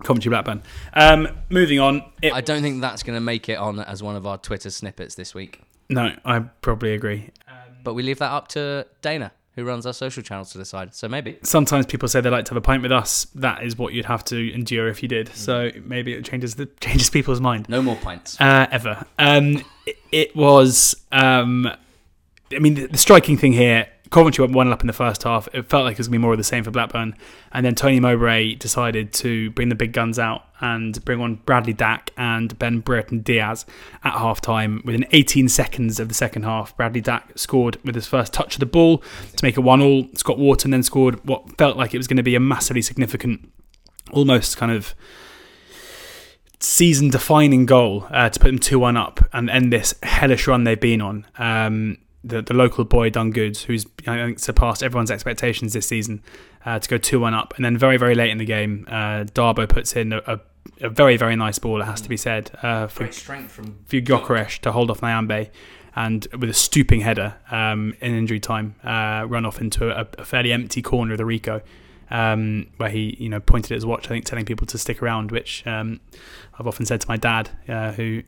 [0.03, 0.63] Coventry Blackburn.
[0.95, 2.03] Um, moving on.
[2.23, 4.71] It, I don't think that's going to make it on as one of our Twitter
[4.71, 5.63] snippets this week.
[5.89, 7.31] No, I probably agree.
[7.49, 10.95] Um, but we leave that up to Dana, who runs our social channels to decide.
[10.95, 11.39] So maybe.
[11.43, 13.27] Sometimes people say they like to have a pint with us.
[13.37, 15.29] That is what you'd have to endure if you did.
[15.35, 17.69] So maybe it changes the changes people's mind.
[17.69, 18.41] No more pints.
[18.41, 19.07] uh, ever.
[19.19, 20.95] Um, it, it was.
[21.13, 21.69] Um,
[22.53, 23.87] I mean, the, the striking thing here.
[24.11, 25.49] Coventry went one up in the first half.
[25.53, 27.17] It felt like it was going to be more of the same for Blackburn,
[27.53, 31.73] and then Tony Mowbray decided to bring the big guns out and bring on Bradley
[31.73, 33.67] Dack and Ben Brereton Diaz
[34.05, 34.83] at half time.
[34.85, 38.61] Within 18 seconds of the second half, Bradley Dack scored with his first touch of
[38.61, 38.99] the ball
[39.37, 40.07] to make it one all.
[40.15, 43.51] Scott Wharton then scored what felt like it was going to be a massively significant,
[44.13, 44.95] almost kind of
[46.59, 50.65] season defining goal uh, to put them 2 1 up and end this hellish run
[50.65, 51.27] they've been on.
[51.39, 56.23] Um, the, the local boy done good, who's I think surpassed everyone's expectations this season,
[56.65, 57.55] uh, to go 2 1 up.
[57.57, 60.41] And then very, very late in the game, uh, Dabo puts in a, a,
[60.81, 63.79] a very, very nice ball, it has to be said, uh, for, Great strength from.
[63.87, 65.51] for Gyokeres to hold off Nyambe.
[65.99, 70.25] And with a stooping header um, in injury time, uh, run off into a, a
[70.27, 71.63] fairly empty corner of the Ricoh,
[72.11, 74.07] um, where he, you know, pointed at his watch.
[74.07, 76.01] I think telling people to stick around, which um,
[76.59, 78.23] I've often said to my dad, uh, who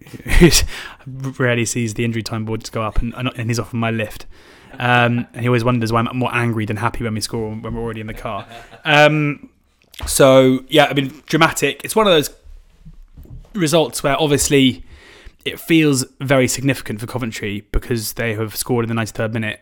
[1.38, 4.27] rarely sees the injury time boards go up, and, and he's often my lift.
[4.75, 7.75] Um, and he always wonders why I'm more angry than happy when we score when
[7.75, 8.47] we're already in the car.
[8.85, 9.51] Um,
[10.07, 11.81] so yeah, I mean, dramatic.
[11.85, 12.31] It's one of those
[13.55, 14.85] results where obviously
[15.45, 19.61] it feels very significant for Coventry because they have scored in the 93rd minute.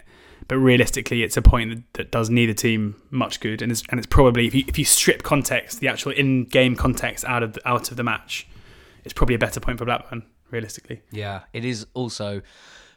[0.48, 3.98] But realistically, it's a point that, that does neither team much good, and it's and
[3.98, 7.68] it's probably if you if you strip context, the actual in-game context out of the,
[7.68, 8.46] out of the match,
[9.04, 10.24] it's probably a better point for Blackburn.
[10.50, 12.42] Realistically, Yeah, it is also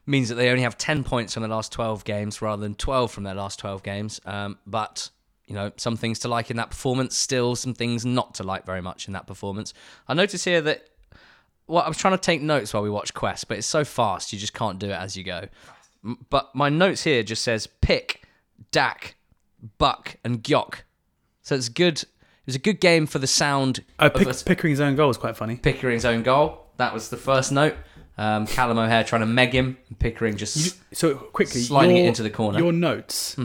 [0.09, 3.11] means that they only have 10 points from the last 12 games rather than 12
[3.11, 4.19] from their last 12 games.
[4.25, 5.09] Um, but,
[5.45, 8.65] you know, some things to like in that performance, still some things not to like
[8.65, 9.73] very much in that performance.
[10.07, 10.89] I notice here that,
[11.67, 14.33] well, I was trying to take notes while we watch Quest, but it's so fast,
[14.33, 15.47] you just can't do it as you go.
[16.29, 18.23] But my notes here just says pick,
[18.71, 19.15] Dack,
[19.77, 20.81] Buck, and Gyok.
[21.41, 22.01] So it's good.
[22.01, 22.07] It
[22.45, 25.35] was a good game for the sound of Pick, us- Pickering's own goal was quite
[25.37, 25.57] funny.
[25.57, 26.65] Pickering's own goal.
[26.77, 27.75] That was the first note.
[28.17, 32.05] Um, Callum O'Hare trying to meg him, and Pickering just You- so quickly, Sliding it
[32.05, 32.59] into the corner.
[32.59, 33.37] Your notes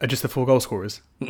[0.00, 1.00] are just the four goal scorers.
[1.20, 1.26] Uh,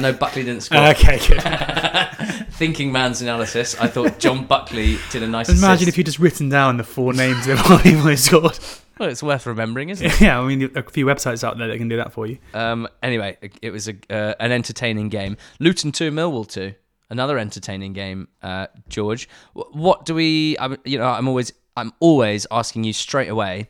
[0.00, 0.78] no, Buckley didn't score.
[0.88, 1.42] Okay, good.
[2.52, 3.74] Thinking man's analysis.
[3.80, 5.48] I thought John Buckley did a nice.
[5.48, 5.88] Imagine assist.
[5.88, 8.58] if you'd just written down the four names of all people who scored.
[8.98, 10.20] Well, it's worth remembering, isn't it?
[10.20, 12.38] Yeah, I mean, a few websites out there that can do that for you.
[12.54, 15.36] Um, anyway, it- was a, uh, an entertaining game.
[15.58, 16.74] Luton two, Millwall two.
[17.10, 18.28] Another entertaining game.
[18.42, 20.56] Uh, George, what do we?
[20.58, 23.68] I'm, you know, I'm always, I'm always asking you straight away.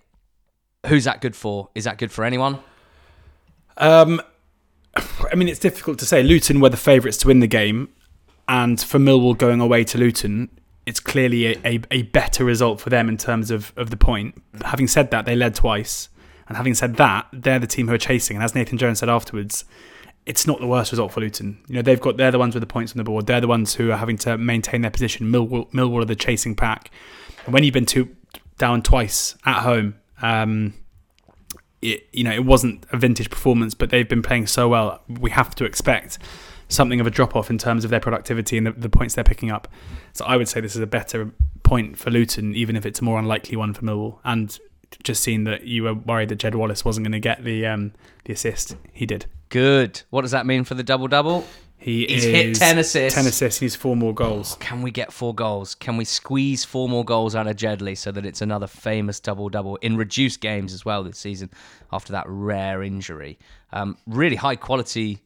[0.87, 1.68] Who's that good for?
[1.74, 2.58] Is that good for anyone?
[3.76, 4.20] Um,
[4.96, 6.22] I mean, it's difficult to say.
[6.22, 7.88] Luton were the favourites to win the game,
[8.48, 10.50] and for Millwall going away to Luton,
[10.86, 14.40] it's clearly a, a, a better result for them in terms of, of the point.
[14.64, 16.08] Having said that, they led twice,
[16.48, 18.36] and having said that, they're the team who are chasing.
[18.36, 19.64] And as Nathan Jones said afterwards,
[20.26, 21.58] it's not the worst result for Luton.
[21.68, 23.26] You know, they've got they're the ones with the points on the board.
[23.26, 25.30] They're the ones who are having to maintain their position.
[25.30, 26.90] Millwall, Millwall are the chasing pack,
[27.44, 28.14] and when you've been two
[28.58, 29.96] down twice at home.
[30.22, 30.74] Um,
[31.82, 35.02] it, you know, it wasn't a vintage performance, but they've been playing so well.
[35.06, 36.18] We have to expect
[36.74, 39.24] something of a drop off in terms of their productivity and the, the points they're
[39.24, 39.68] picking up.
[40.12, 41.30] So I would say this is a better
[41.62, 44.18] point for Luton, even if it's a more unlikely one for Millwall.
[44.24, 44.58] And
[45.02, 47.92] just seeing that you were worried that Jed Wallace wasn't going to get the um,
[48.24, 49.26] the assist, he did.
[49.48, 50.02] Good.
[50.10, 51.44] What does that mean for the double double?
[51.76, 53.14] He He's is hit 10 assists.
[53.14, 53.60] Ten assists.
[53.60, 54.56] He needs four more goals.
[54.58, 55.74] Can we get four goals?
[55.74, 59.50] Can we squeeze four more goals out of Jedley so that it's another famous double
[59.50, 61.50] double in reduced games as well this season
[61.92, 63.38] after that rare injury?
[63.72, 65.20] Um, really high quality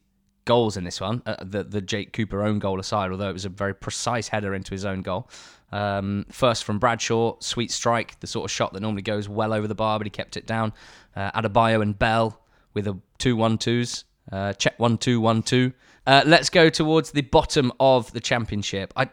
[0.49, 1.21] goals in this one.
[1.27, 4.55] Uh, the the Jake Cooper own goal aside, although it was a very precise header
[4.55, 5.29] into his own goal.
[5.71, 9.67] Um, first from Bradshaw, sweet strike, the sort of shot that normally goes well over
[9.67, 10.73] the bar, but he kept it down.
[11.15, 12.41] Uh, Adebayo and Bell
[12.73, 14.05] with a two one twos.
[14.31, 15.71] Uh, check one two one two.
[16.07, 18.91] Uh, let's go towards the bottom of the championship.
[18.95, 19.05] I,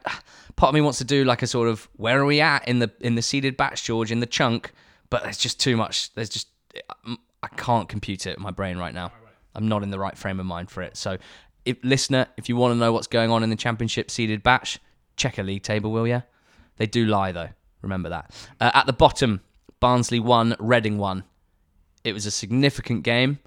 [0.56, 2.78] part of me wants to do like a sort of where are we at in
[2.78, 4.72] the in the seeded batch, George, in the chunk,
[5.10, 6.14] but there's just too much.
[6.14, 6.48] There's just
[7.42, 9.12] I can't compute it in my brain right now.
[9.56, 10.96] I'm not in the right frame of mind for it.
[10.96, 11.18] So,
[11.64, 14.78] if listener, if you want to know what's going on in the championship seeded batch,
[15.16, 16.22] check a league table, will you?
[16.76, 17.48] They do lie though.
[17.82, 18.32] Remember that.
[18.60, 19.40] Uh, at the bottom,
[19.80, 21.24] Barnsley one, Reading one.
[22.04, 23.40] It was a significant game.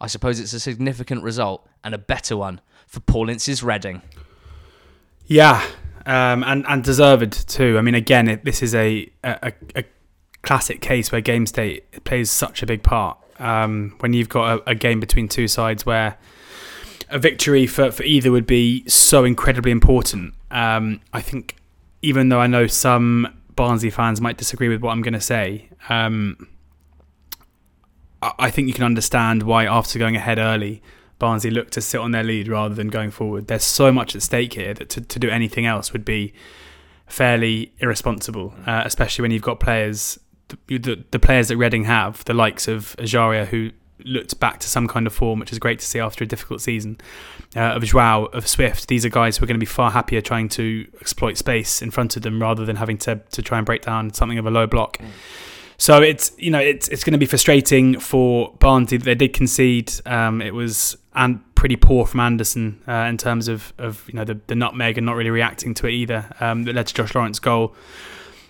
[0.00, 4.02] I suppose it's a significant result and a better one for Paul Ince's Reading.
[5.26, 5.64] Yeah,
[6.04, 7.78] um, and and deserved too.
[7.78, 9.84] I mean, again, it, this is a, a a
[10.42, 13.18] classic case where game state plays such a big part.
[13.38, 16.16] Um, when you've got a, a game between two sides where
[17.10, 20.34] a victory for, for either would be so incredibly important.
[20.50, 21.56] Um, I think,
[22.02, 25.68] even though I know some Barnsley fans might disagree with what I'm going to say,
[25.88, 26.48] um,
[28.22, 30.82] I I think you can understand why after going ahead early,
[31.18, 33.46] Barnsley looked to sit on their lead rather than going forward.
[33.46, 36.32] There's so much at stake here that to, to do anything else would be
[37.06, 40.18] fairly irresponsible, uh, especially when you've got players,
[40.48, 43.70] the, the, the players that Reading have, the likes of Ejaria, who
[44.04, 46.60] looked back to some kind of form, which is great to see after a difficult
[46.60, 46.98] season,
[47.56, 48.88] uh, of Joao, of Swift.
[48.88, 51.90] These are guys who are going to be far happier trying to exploit space in
[51.90, 54.50] front of them rather than having to, to try and break down something of a
[54.50, 54.98] low block.
[55.76, 59.32] So it's you know it's it's going to be frustrating for Barnsley that they did
[59.32, 59.92] concede.
[60.06, 64.24] Um, it was and pretty poor from Anderson uh, in terms of, of you know
[64.24, 66.30] the, the nutmeg and not really reacting to it either.
[66.40, 67.74] Um, that led to Josh Laurent's goal,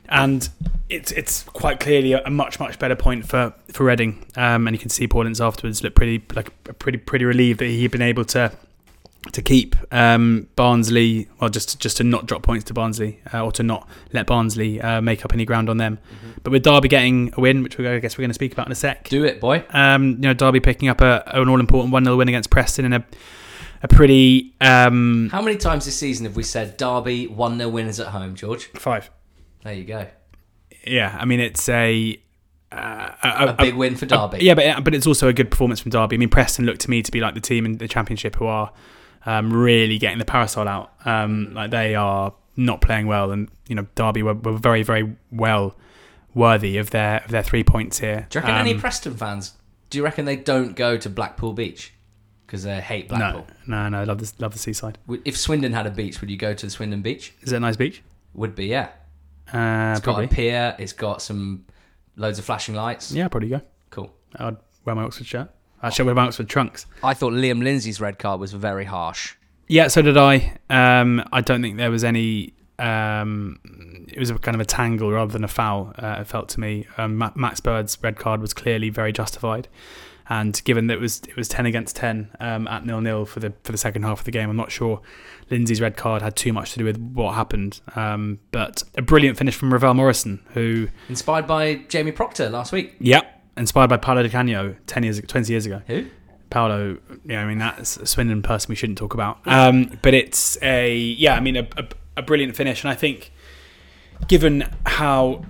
[0.09, 0.49] and
[0.89, 4.25] it's it's quite clearly a, much much better point for for Reading.
[4.37, 7.67] Um, and you can see Paul Ince afterwards look pretty like pretty pretty relieved that
[7.67, 8.53] he'd been able to
[9.33, 13.51] to keep um, Barnsley, well, just just to not drop points to Barnsley, uh, or
[13.53, 15.99] to not let Barnsley uh, make up any ground on them.
[16.43, 18.67] But with Derby getting a win, which we I guess we're going to speak about
[18.67, 19.65] in a sec, Do it, boy.
[19.71, 22.85] um, you know, Derby picking up a, an all important one 0 win against Preston
[22.85, 23.05] in a
[23.83, 28.01] a pretty um, How many times this season have we said Derby 1 0 winners
[28.01, 28.67] at home, George?
[28.75, 29.11] five.
[29.65, 30.07] There you go.
[30.87, 32.21] Yeah, I mean it's a
[32.71, 34.39] uh, A big win for Derby.
[34.41, 36.17] Yeah, but but it's also a good performance from Derby.
[36.17, 38.47] I mean, Preston looked to me to be like the team in the Championship who
[38.47, 38.73] are
[39.27, 40.93] um, really getting the parasol out.
[41.05, 45.17] Um, like they are not playing well, and you know Derby were, were very very
[45.31, 45.77] well
[46.35, 48.27] worthy of their of their three points here.
[48.31, 49.53] Do you reckon Um, any Preston fans,
[49.91, 51.93] do you reckon they don't go to Blackpool Beach?
[52.47, 53.47] Because they hate Blackpool.
[53.67, 54.05] No, no, no.
[54.05, 54.99] Love the love the seaside.
[55.25, 57.33] If Swindon had a beach, would you go to the Swindon beach?
[57.41, 58.03] Is it a nice beach?
[58.35, 58.89] Would be, yeah.
[59.53, 60.27] Uh, It's probably.
[60.27, 60.77] got a pier.
[60.79, 61.65] It's got some
[62.17, 63.13] loads of flashing lights.
[63.13, 63.61] Yeah, probably go.
[63.91, 64.13] Cool.
[64.37, 65.51] I'd wear my Oxford shirt.
[65.83, 66.87] Actually, wear my Oxford trunks.
[67.03, 69.35] I thought Liam Lindsay's red card was very harsh.
[69.69, 70.57] Yeah, so did I.
[70.71, 72.55] Um, I don't think there was any.
[72.79, 73.61] Um,
[74.09, 75.93] it was a kind of a tangle rather than a foul.
[75.97, 76.87] Uh, it felt to me.
[76.99, 79.69] Um, Max Bird's red card was clearly very justified,
[80.29, 83.41] and given that it was it was ten against ten um, at nil nil for
[83.41, 85.01] the for the second half of the game, I'm not sure
[85.51, 87.81] Lindsay's red card had too much to do with what happened.
[87.95, 92.95] Um, but a brilliant finish from Ravel Morrison, who Inspired by Jamie Proctor last week.
[92.99, 93.23] yeah,
[93.57, 95.83] inspired by Paolo Di Canio ten years twenty years ago.
[95.87, 96.07] Who?
[96.51, 99.39] Paolo, yeah, I mean that's a Swindon person we shouldn't talk about.
[99.47, 101.85] Um, but it's a yeah, I mean a, a,
[102.19, 103.33] a brilliant finish, and I think
[104.29, 105.45] given how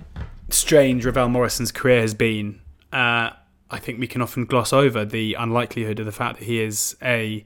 [0.49, 2.59] strange Ravel Morrison's career has been,
[2.91, 3.31] uh,
[3.75, 6.95] I think we can often gloss over the unlikelihood of the fact that he is
[7.01, 7.45] a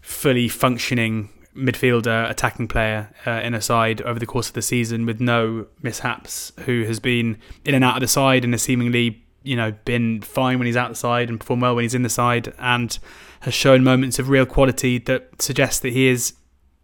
[0.00, 5.04] fully functioning midfielder, attacking player uh, in a side over the course of the season
[5.04, 7.36] with no mishaps, who has been
[7.66, 10.76] in and out of the side and has seemingly you know been fine when he's
[10.76, 12.98] outside and performed well when he's in the side and
[13.40, 16.32] has shown moments of real quality that suggest that he is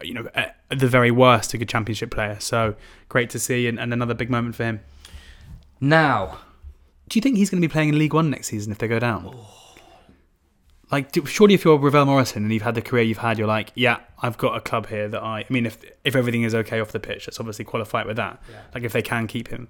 [0.02, 2.36] you know at the very worst a good championship player.
[2.38, 2.74] So
[3.08, 4.80] great to see and, and another big moment for him.
[5.80, 6.40] Now,
[7.08, 8.88] do you think he's going to be playing in League One next season if they
[8.88, 9.36] go down
[10.90, 13.46] like do- surely if you're Ravel Morrison and you've had the career you've had you're
[13.48, 16.54] like yeah I've got a club here that I I mean if if everything is
[16.54, 18.42] okay off the pitch let's obviously qualify it with that
[18.74, 19.68] like if they can keep him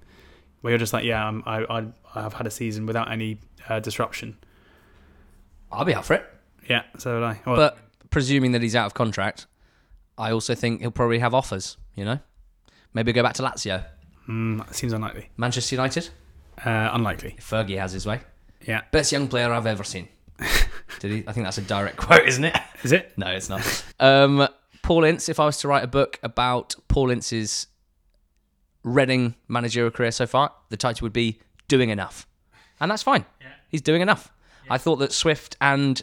[0.61, 3.39] where you're just like yeah I'm, I, I I have had a season without any
[3.67, 4.37] uh, disruption
[5.71, 6.25] I'll be up for it.
[6.67, 7.39] Yeah, so would I.
[7.45, 7.77] Well, But
[8.09, 9.45] presuming that he's out of contract,
[10.17, 12.19] I also think he'll probably have offers, you know?
[12.93, 13.85] Maybe go back to Lazio.
[14.27, 15.29] mm, seems unlikely.
[15.37, 16.09] Manchester United,
[16.65, 17.35] Uh, unlikely.
[17.39, 18.19] Fergie has his way.
[18.65, 18.81] Yeah.
[18.91, 20.07] Best young player I've ever seen.
[20.99, 21.23] Did he?
[21.27, 22.55] I think that's a direct quote, isn't it?
[22.83, 23.13] Is it?
[23.17, 23.83] No, it's not.
[23.99, 24.47] Um,
[24.81, 27.67] Paul Ince, if I was to write a book about Paul Ince's
[28.83, 32.25] Reading managerial career so far, the title would be Doing Enough.
[32.79, 33.25] And that's fine.
[33.41, 33.47] Yeah.
[33.67, 34.31] He's doing enough.
[34.69, 36.01] I thought that Swift and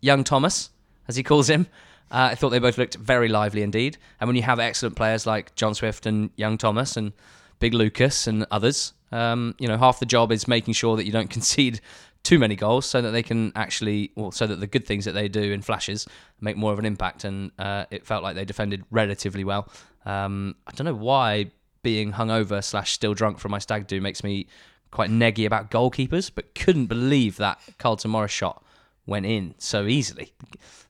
[0.00, 0.70] young Thomas,
[1.08, 1.66] as he calls him,
[2.10, 3.96] uh, I thought they both looked very lively indeed.
[4.20, 7.12] And when you have excellent players like John Swift and young Thomas and
[7.60, 11.12] Big Lucas and others, um, you know, half the job is making sure that you
[11.12, 11.80] don't concede
[12.22, 15.12] too many goals so that they can actually, well, so that the good things that
[15.12, 16.06] they do in flashes
[16.40, 17.24] make more of an impact.
[17.24, 19.68] And uh, it felt like they defended relatively well.
[20.04, 21.50] Um, I don't know why
[21.82, 24.46] being hungover slash still drunk from my stag do makes me
[24.90, 28.64] quite neggy about goalkeepers, but couldn't believe that Carlton Morris shot
[29.06, 30.32] went in so easily.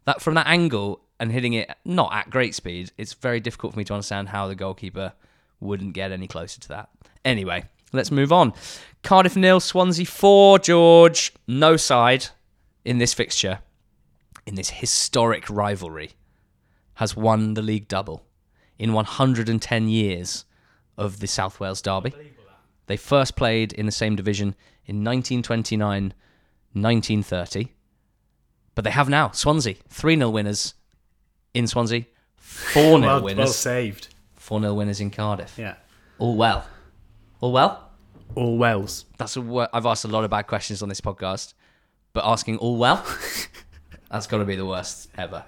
[0.04, 3.78] That from that angle and hitting it not at great speed, it's very difficult for
[3.78, 5.12] me to understand how the goalkeeper
[5.60, 6.88] wouldn't get any closer to that.
[7.24, 8.52] Anyway, let's move on.
[9.02, 10.58] Cardiff nil, Swansea four.
[10.58, 12.26] George, no side
[12.84, 13.60] in this fixture,
[14.46, 16.12] in this historic rivalry,
[16.94, 18.24] has won the league double
[18.78, 20.44] in 110 years
[20.96, 22.12] of the South Wales derby.
[22.86, 24.54] They first played in the same division
[24.86, 26.14] in 1929
[26.72, 27.68] 1930.
[28.74, 29.30] But they have now.
[29.30, 30.74] Swansea, 3 0 winners
[31.54, 34.14] in Swansea, 4 0 Well, well winners, saved.
[34.36, 35.58] 4 0 winners in Cardiff.
[35.58, 35.74] Yeah.
[36.18, 36.64] All well.
[37.40, 37.90] All well?
[38.34, 39.04] All Wales.
[39.16, 41.54] That's a, I've asked a lot of bad questions on this podcast.
[42.12, 43.04] but asking all well.
[44.10, 45.44] That's got to be the worst ever.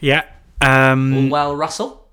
[0.00, 0.24] Yeah.
[0.60, 2.08] Um, All well, Russell.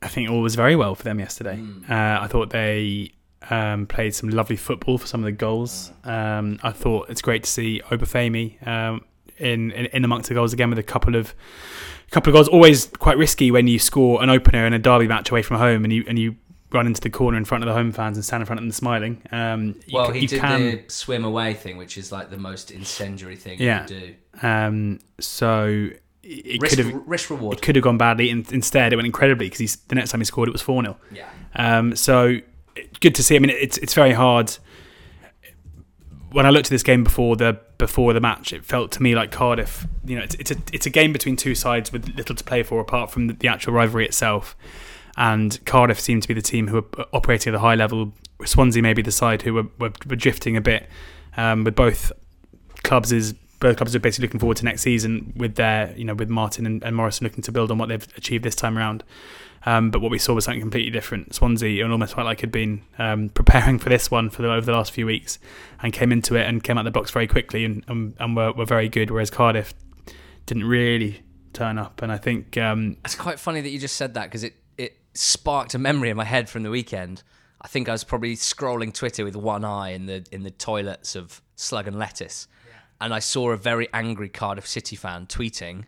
[0.00, 1.56] I think all was very well for them yesterday.
[1.56, 1.90] Hmm.
[1.90, 3.12] Uh, I thought they
[3.50, 5.92] um, played some lovely football for some of the goals.
[6.04, 9.04] Um, I thought it's great to see Obafemi um,
[9.38, 11.34] in, in in amongst the goals again with a couple of
[12.10, 12.48] couple of goals.
[12.48, 15.84] Always quite risky when you score an opener in a derby match away from home
[15.84, 16.36] and you and you
[16.70, 18.64] run into the corner in front of the home fans and stand in front of
[18.64, 19.22] them smiling.
[19.32, 22.30] Um, you, Well, ca- he you did can, the swim away thing, which is like
[22.30, 23.82] the most incendiary thing Yeah.
[23.82, 23.98] you can
[24.42, 24.46] do.
[24.46, 25.88] um, so
[26.22, 27.56] it Risk, could have risk reward.
[27.56, 28.28] it could have gone badly.
[28.28, 30.96] In, instead, it went incredibly because the next time he scored, it was four 0
[31.10, 31.24] Yeah.
[31.56, 32.36] Um, so
[33.00, 33.34] good to see.
[33.36, 34.56] I mean, it's it's very hard.
[36.30, 39.14] When I looked at this game before the before the match, it felt to me
[39.14, 39.86] like Cardiff.
[40.04, 42.62] You know, it's it's a it's a game between two sides with little to play
[42.62, 44.54] for apart from the, the actual rivalry itself.
[45.18, 48.12] And Cardiff seemed to be the team who were operating at a high level.
[48.44, 50.88] Swansea may be the side who were were, were drifting a bit.
[51.36, 52.12] Um, with both
[52.84, 56.14] clubs is both clubs are basically looking forward to next season with their you know
[56.14, 59.02] with Martin and, and Morison looking to build on what they've achieved this time around.
[59.66, 61.34] Um, but what we saw was something completely different.
[61.34, 64.64] Swansea, it almost felt like had been um, preparing for this one for the, over
[64.64, 65.40] the last few weeks,
[65.82, 68.52] and came into it and came out the blocks very quickly and and, and were,
[68.52, 69.10] were very good.
[69.10, 69.74] Whereas Cardiff
[70.46, 74.14] didn't really turn up, and I think um, It's quite funny that you just said
[74.14, 74.54] that because it
[75.18, 77.22] sparked a memory in my head from the weekend.
[77.60, 81.16] I think I was probably scrolling Twitter with one eye in the in the toilets
[81.16, 82.46] of Slug and Lettuce,
[83.00, 85.84] and I saw a very angry Cardiff City fan tweeting,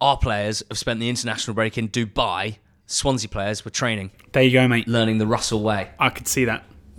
[0.00, 2.58] "Our players have spent the international break in Dubai.
[2.86, 4.86] Swansea players were training, there you go, mate.
[4.86, 6.64] learning the Russell way." I could see that.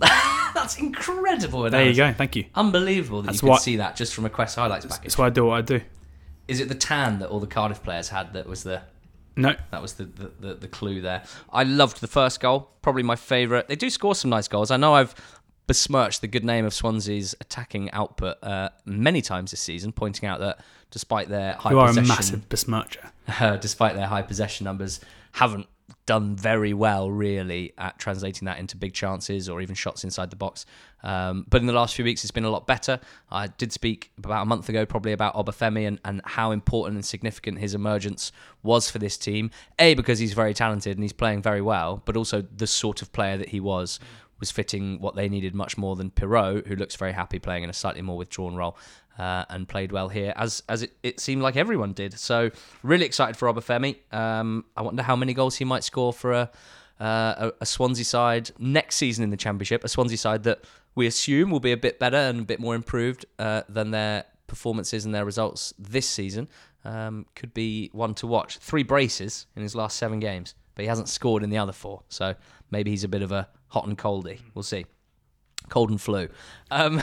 [0.54, 1.70] That's incredible.
[1.70, 2.12] There you go.
[2.12, 2.46] Thank you.
[2.56, 5.04] Unbelievable that That's you could see that just from a Quest highlights package.
[5.04, 5.80] That's why I do what I do.
[6.48, 8.82] Is it the tan that all the Cardiff players had that was the
[9.36, 11.24] No, That was the, the, the, the clue there.
[11.52, 13.66] I loved the first goal, probably my favourite.
[13.68, 14.70] They do score some nice goals.
[14.70, 15.14] I know I've
[15.66, 20.40] besmirched the good name of Swansea's attacking output uh, many times this season, pointing out
[20.40, 20.60] that
[20.90, 23.10] despite their high you are a massive besmircher.
[23.40, 25.00] uh, despite their high possession numbers,
[25.32, 25.66] haven't
[26.06, 30.36] done very well really at translating that into big chances or even shots inside the
[30.36, 30.66] box.
[31.02, 33.00] Um, but in the last few weeks, it's been a lot better.
[33.30, 37.04] I did speak about a month ago, probably about Obafemi and, and how important and
[37.04, 38.32] significant his emergence
[38.62, 39.50] was for this team.
[39.78, 43.12] A because he's very talented and he's playing very well, but also the sort of
[43.12, 43.98] player that he was
[44.40, 47.70] was fitting what they needed much more than Piroe, who looks very happy playing in
[47.70, 48.76] a slightly more withdrawn role
[49.18, 52.18] uh, and played well here, as as it, it seemed like everyone did.
[52.18, 52.50] So
[52.82, 53.96] really excited for Obafemi.
[54.12, 56.50] Um, I wonder how many goals he might score for a,
[57.00, 59.84] uh, a a Swansea side next season in the Championship.
[59.84, 62.74] A Swansea side that we assume will be a bit better and a bit more
[62.74, 66.48] improved uh, than their performances and their results this season.
[66.84, 68.58] Um, could be one to watch.
[68.58, 72.02] Three braces in his last seven games, but he hasn't scored in the other four.
[72.10, 72.34] So
[72.70, 74.40] maybe he's a bit of a hot and coldy.
[74.54, 74.84] We'll see.
[75.68, 76.28] Cold and flu.
[76.70, 77.02] Um,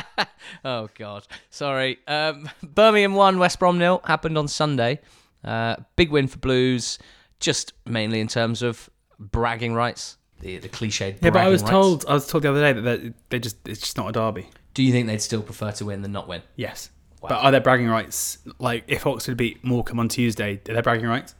[0.64, 1.98] oh God, sorry.
[2.06, 5.00] Um, Birmingham one, West Brom nil happened on Sunday.
[5.44, 6.98] Uh, big win for Blues,
[7.40, 10.18] just mainly in terms of bragging rights.
[10.40, 11.18] The the cliched.
[11.22, 11.70] Yeah, but I was rights.
[11.70, 14.48] told I was told the other day that they just it's just not a derby.
[14.74, 16.42] Do you think they'd still prefer to win than not win?
[16.56, 16.90] Yes.
[17.22, 17.30] Wow.
[17.30, 18.38] But are there bragging rights?
[18.58, 21.34] Like if Oxford beat Morecambe on Tuesday, are there bragging rights?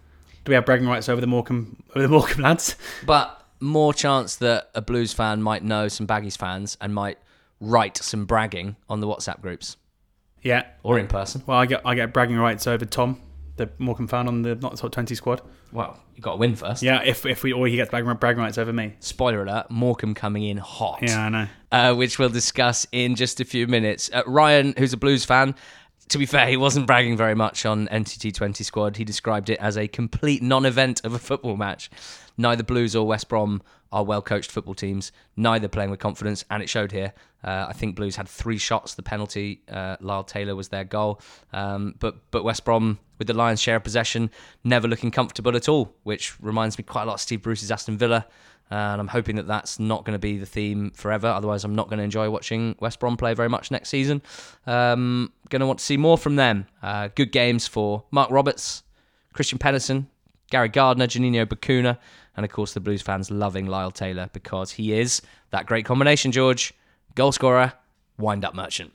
[0.45, 2.77] Do we have bragging rights over the Morecambe over the Morecambe lads?
[3.05, 7.19] But more chance that a Blues fan might know some Baggies fans and might
[7.61, 9.77] write some bragging on the WhatsApp groups
[10.43, 10.65] Yeah.
[10.83, 11.43] or in person.
[11.47, 13.21] Well, I get I get bragging rights over Tom,
[13.57, 15.41] the Morecambe fan on the not the top twenty squad.
[15.73, 16.83] Well, you got to win first.
[16.83, 17.03] Yeah.
[17.03, 18.95] If if we or he gets bragging, bragging rights over me.
[19.01, 20.99] Spoiler alert: Morecambe coming in hot.
[21.03, 21.47] Yeah, I know.
[21.73, 24.11] uh, which we'll discuss in just a few minutes.
[24.13, 25.55] Uh, Ryan, who's a Blues fan,
[26.09, 28.97] to be fair, he wasn't bragging very much on NTT 20 squad.
[28.97, 31.91] He described it as a complete non event of a football match.
[32.39, 36.63] Neither Blues or West Brom are well coached football teams, neither playing with confidence, and
[36.63, 37.13] it showed here.
[37.43, 38.95] Uh, I think Blues had three shots.
[38.95, 41.21] The penalty, uh, Lyle Taylor was their goal.
[41.53, 44.31] Um, but, but West Brom, with the Lions' share of possession,
[44.65, 47.97] never looking comfortable at all, which reminds me quite a lot of Steve Bruce's Aston
[47.97, 48.27] Villa.
[48.71, 51.29] Uh, and I'm hoping that that's not going to be the theme forever.
[51.29, 54.23] Otherwise, I'm not going to enjoy watching West Brom play very much next season.
[54.67, 56.67] Um, going to want to see more from them.
[56.83, 58.83] Uh, good games for Marc Roberts,
[59.35, 60.09] Kristian Pedersen,
[60.51, 61.99] Gary Gardner, Juninho Bacuna,
[62.37, 66.33] and of course the Blues fans loving Lyle Taylor because he is that great combination,
[66.33, 66.75] George.
[67.15, 67.73] Goal scorer,
[68.19, 68.93] wind up merchant.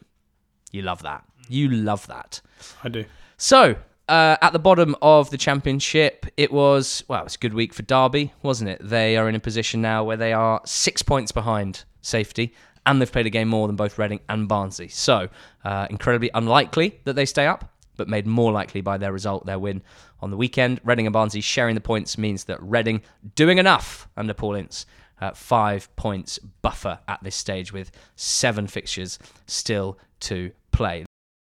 [0.71, 1.23] You love that.
[1.49, 2.41] You love that.
[2.83, 3.05] I do.
[3.37, 3.75] So,
[4.11, 7.81] uh, at the bottom of the championship, it was, well, it's a good week for
[7.83, 8.81] Derby, wasn't it?
[8.83, 12.53] They are in a position now where they are six points behind safety,
[12.85, 14.89] and they've played a game more than both Reading and Barnsley.
[14.89, 15.29] So,
[15.63, 19.59] uh, incredibly unlikely that they stay up, but made more likely by their result, their
[19.59, 19.81] win
[20.19, 20.81] on the weekend.
[20.83, 23.01] Reading and Barnsley sharing the points means that Reading
[23.35, 24.85] doing enough under Paul Ince.
[25.21, 31.05] Uh, five points buffer at this stage with seven fixtures still to played.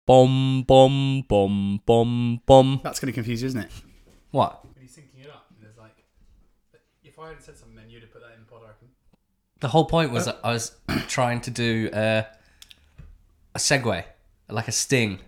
[0.05, 2.79] Bom, bom, bom, bom, bom.
[2.83, 3.71] That's going to confuse you, isn't it?
[4.29, 4.63] What?
[4.63, 5.95] When he's syncing it up, and there's like,
[7.03, 8.89] if I had said something, then you'd have put that in the pod, I reckon.
[9.61, 10.73] The whole point was that I was
[11.07, 12.21] trying to do uh,
[13.55, 14.03] a segue,
[14.47, 15.21] like a sting.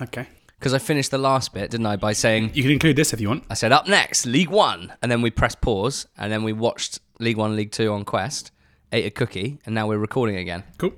[0.00, 0.26] Okay.
[0.58, 3.20] Because I finished the last bit, didn't I, by saying, You can include this if
[3.20, 3.44] you want.
[3.50, 4.94] I said, up next, League One.
[5.02, 8.50] And then we pressed pause, and then we watched League One, League Two on Quest,
[8.92, 10.64] ate a cookie, and now we're recording again.
[10.78, 10.94] Cool.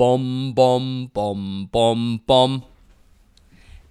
[0.00, 2.64] Bomb, bomb, bomb, bomb, bomb.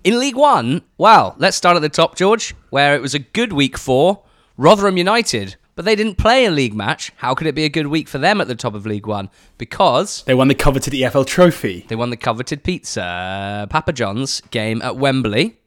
[0.04, 3.54] In League One, well, let's start at the top, George, where it was a good
[3.54, 4.24] week for
[4.58, 5.56] Rotherham United.
[5.76, 7.12] But they didn't play a league match.
[7.18, 9.30] How could it be a good week for them at the top of League One?
[9.60, 11.86] Because They won the coveted EFL trophy.
[11.88, 15.60] they won the coveted pizza Papa John's game at Wembley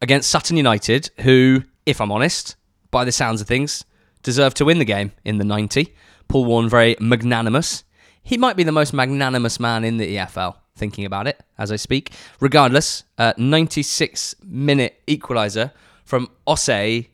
[0.00, 2.56] against Sutton United, who, if I'm honest,
[2.90, 3.84] by the sounds of things,
[4.22, 5.94] deserved to win the game in the 90.
[6.26, 7.84] Paul Warne very magnanimous.
[8.26, 11.76] He might be the most magnanimous man in the EFL, thinking about it as I
[11.76, 12.10] speak.
[12.40, 15.70] Regardless, uh, 96 minute equaliser
[16.04, 17.06] from Osei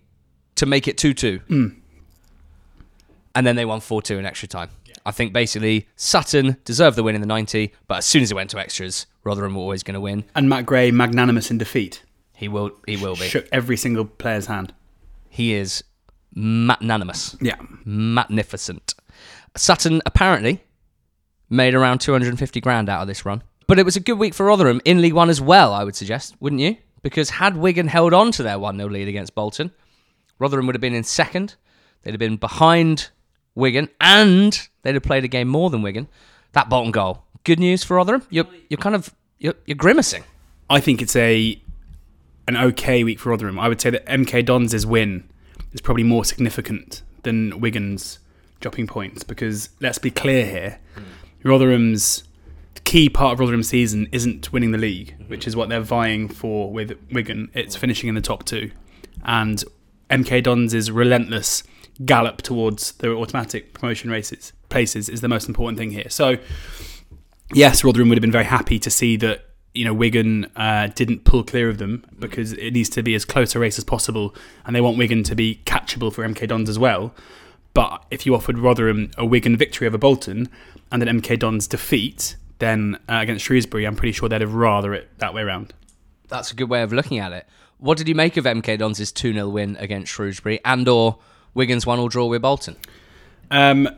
[0.54, 1.40] to make it 2 2.
[3.34, 4.70] And then they won 4 2 in extra time.
[5.04, 8.34] I think basically Sutton deserved the win in the 90, but as soon as it
[8.34, 10.24] went to extras, Rotherham were always going to win.
[10.34, 12.02] And Matt Gray, magnanimous in defeat.
[12.34, 12.70] He will.
[12.86, 13.28] He will be.
[13.28, 14.72] Shook every single player's hand.
[15.28, 15.84] He is
[16.34, 17.56] magnanimous, Yeah.
[17.84, 18.94] magnificent.
[19.56, 20.62] Sutton apparently
[21.52, 24.46] made around 250 grand out of this run, but it was a good week for
[24.46, 25.72] Rotherham in League One as well.
[25.72, 26.76] I would suggest, wouldn't you?
[27.02, 29.70] Because had Wigan held on to their 1 0 lead against Bolton,
[30.38, 31.56] Rotherham would have been in second.
[32.02, 33.10] They'd have been behind
[33.54, 36.08] Wigan, and they'd have played a game more than Wigan.
[36.52, 38.22] That Bolton goal, good news for Rotherham.
[38.30, 40.24] You're you're kind of you're, you're grimacing.
[40.70, 41.60] I think it's a
[42.48, 43.58] an okay week for Rotherham.
[43.58, 45.28] I would say that MK Dons' win
[45.72, 48.18] is probably more significant than Wigan's
[48.60, 51.02] dropping points because let's be clear here, hmm.
[51.44, 52.24] Rotherham's
[52.84, 56.70] key part of Rotherham's season isn't winning the league, which is what they're vying for
[56.70, 57.50] with Wigan.
[57.54, 58.70] It's finishing in the top two,
[59.24, 59.62] and
[60.10, 61.62] MK Dons' relentless
[62.04, 66.08] gallop towards the automatic promotion races places is the most important thing here.
[66.08, 66.38] So
[67.52, 71.24] yes, Rotherham would have been very happy to see that you know Wigan uh, didn't
[71.24, 74.34] pull clear of them because it needs to be as close a race as possible,
[74.66, 77.14] and they want Wigan to be catchable for MK Dons as well.
[77.74, 80.50] But if you offered Rotherham a Wigan victory over Bolton
[80.92, 84.94] and an MK Dons defeat, then uh, against Shrewsbury, I'm pretty sure they'd have rather
[84.94, 85.74] it that way around.
[86.28, 87.46] That's a good way of looking at it.
[87.78, 91.18] What did you make of MK Dons' 2 0 win against Shrewsbury and or
[91.54, 92.76] Wigan's 1 0 draw with Bolton?
[93.50, 93.88] Um,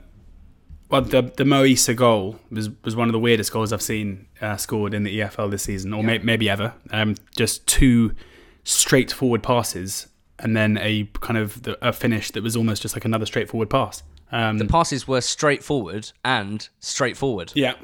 [0.89, 4.27] well, the the Mo Eisa goal was was one of the weirdest goals I've seen
[4.41, 6.75] uh, scored in the EFL this season, or may, maybe ever.
[6.91, 8.15] Um, just two
[8.63, 13.05] straightforward passes, and then a kind of the, a finish that was almost just like
[13.05, 14.03] another straightforward pass.
[14.33, 17.53] Um, The passes were straightforward and straightforward.
[17.55, 17.75] yeah,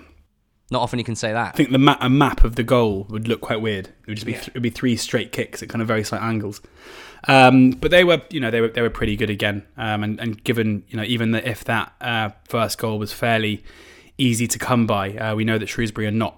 [0.70, 1.49] Not often you can say that.
[1.55, 3.86] I think the ma- a map of the goal would look quite weird.
[3.88, 6.05] It would just be th- it would be three straight kicks at kind of very
[6.05, 6.61] slight angles.
[7.28, 9.64] Um, but they were, you know, they were they were pretty good again.
[9.76, 13.62] Um, and, and given, you know, even that if that uh, first goal was fairly
[14.16, 16.36] easy to come by, uh, we know that Shrewsbury are not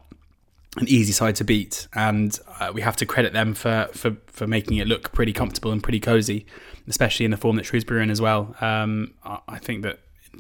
[0.79, 4.47] an easy side to beat, and uh, we have to credit them for, for for
[4.47, 6.47] making it look pretty comfortable and pretty cozy,
[6.89, 8.55] especially in the form that Shrewsbury are in as well.
[8.61, 9.99] Um, I think that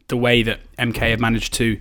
[0.09, 1.79] the way that MK have managed to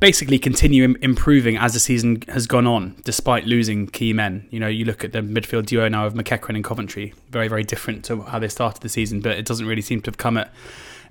[0.00, 4.46] basically continue improving as the season has gone on, despite losing key men.
[4.50, 7.64] You know, you look at the midfield duo now of McEachran and Coventry, very, very
[7.64, 10.36] different to how they started the season, but it doesn't really seem to have come
[10.36, 10.52] at,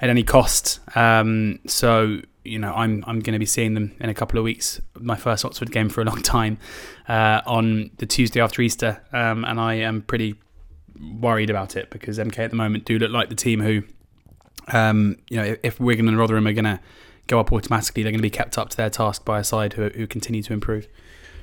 [0.01, 0.79] at any cost.
[0.95, 4.43] Um, so, you know, I'm I'm going to be seeing them in a couple of
[4.43, 4.81] weeks.
[4.99, 6.57] My first Oxford game for a long time
[7.07, 10.35] uh, on the Tuesday after Easter, um, and I am pretty
[10.99, 13.83] worried about it because MK at the moment do look like the team who,
[14.71, 16.79] um, you know, if, Wigan and Rotherham are going to
[17.27, 19.73] go up automatically, they're going to be kept up to their task by a side
[19.73, 20.87] who, who continue to improve.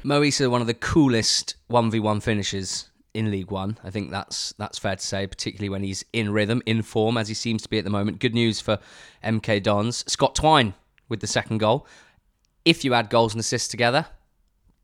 [0.03, 3.76] Mo Eisa, one of the coolest 1v1 finishers in League One.
[3.84, 7.28] I think that's that's fair to say, particularly when he's in rhythm, in form, as
[7.28, 8.18] he seems to be at the moment.
[8.18, 8.78] Good news for
[9.24, 10.05] MK Dons.
[10.11, 10.74] Scott Twine
[11.09, 11.86] with the second goal.
[12.64, 14.07] If you add goals and assists together,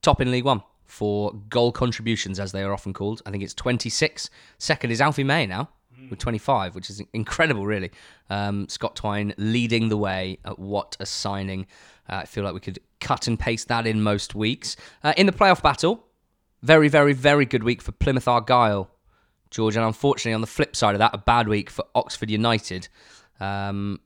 [0.02, 3.22] top in League One for goal contributions, as they are often called.
[3.26, 4.30] I think it's 26.
[4.59, 5.68] Second is Alfie May now
[6.11, 7.91] with 25, which is incredible, really.
[8.30, 11.66] Um, Scott Twine leading the way at what a signing.
[12.09, 14.76] Uh, I feel like we could cut and paste that in most weeks.
[15.03, 16.05] Uh, in the playoff battle,
[16.62, 18.91] very, very, very good week for Plymouth Argyle,
[19.51, 19.76] George.
[19.76, 22.89] And unfortunately, on the flip side of that, a bad week for Oxford United.
[23.41, 24.01] Um,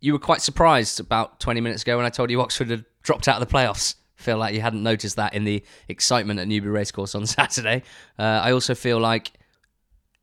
[0.00, 3.28] you were quite surprised about 20 minutes ago when I told you Oxford had dropped
[3.28, 3.94] out of the playoffs.
[4.16, 7.82] Feel like you hadn't noticed that in the excitement at Newbury Racecourse on Saturday.
[8.18, 9.32] Uh, I also feel like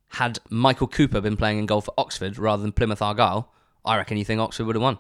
[0.10, 3.52] had Michael Cooper been playing in goal for Oxford rather than Plymouth Argyle,
[3.86, 5.00] I reckon you think Oxford would have won.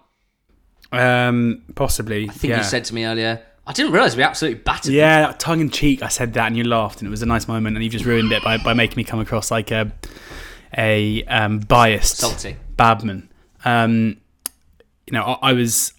[0.92, 2.30] Um, possibly.
[2.30, 2.58] I think yeah.
[2.58, 4.90] you said to me earlier, I didn't realise we absolutely battered.
[4.90, 4.96] them.
[4.96, 7.48] Yeah, tongue in cheek, I said that, and you laughed, and it was a nice
[7.48, 9.92] moment, and you just ruined it by, by making me come across like a
[10.76, 12.58] a um, biased Salty.
[12.76, 13.28] Babman.
[13.64, 14.18] Um,
[15.06, 15.94] you know, I, I was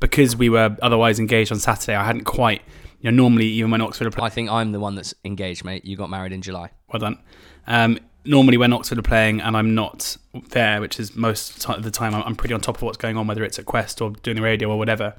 [0.00, 1.94] because we were otherwise engaged on Saturday.
[1.94, 2.62] I hadn't quite.
[3.00, 5.64] You know, normally even when Oxford are playing, I think I'm the one that's engaged,
[5.64, 5.84] mate.
[5.84, 6.70] You got married in July.
[6.92, 7.18] well done.
[7.66, 10.16] Um, normally when Oxford are playing and I'm not
[10.50, 13.16] there, which is most of the time, I'm I'm pretty on top of what's going
[13.16, 15.14] on, whether it's at Quest or doing the radio or whatever.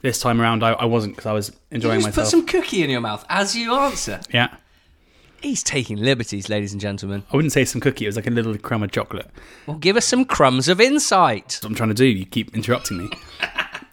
[0.00, 2.26] This time around, I, I wasn't because I was enjoying you just myself.
[2.26, 4.20] put some cookie in your mouth as you answer.
[4.32, 4.54] Yeah,
[5.40, 7.22] He's taking liberties, ladies and gentlemen.
[7.32, 8.06] I wouldn't say some cookie.
[8.06, 9.30] It was like a little crumb of chocolate.
[9.66, 11.44] Well, give us some crumbs of insight.
[11.44, 12.06] That's what I'm trying to do.
[12.06, 13.10] You keep interrupting me.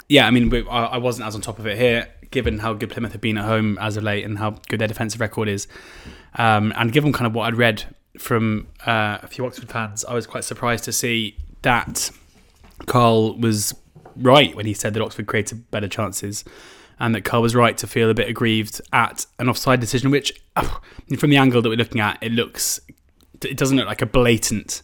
[0.10, 3.12] yeah, I mean, I, wasn't as on top of it here, given how good Plymouth
[3.12, 5.68] have been at home as of late and how good their defensive record is.
[6.36, 7.84] Um, and given kind of what I'd read
[8.18, 12.10] from uh, a few Oxford fans, I was quite surprised to see that
[12.88, 13.76] Karl was
[14.16, 16.44] right when he said that Oxford created better chances.
[17.00, 20.42] And that Karl was right to feel a bit aggrieved at an offside decision, which,
[21.18, 22.80] from the angle that we're looking at, it looks,
[23.44, 24.82] it doesn't look like a blatant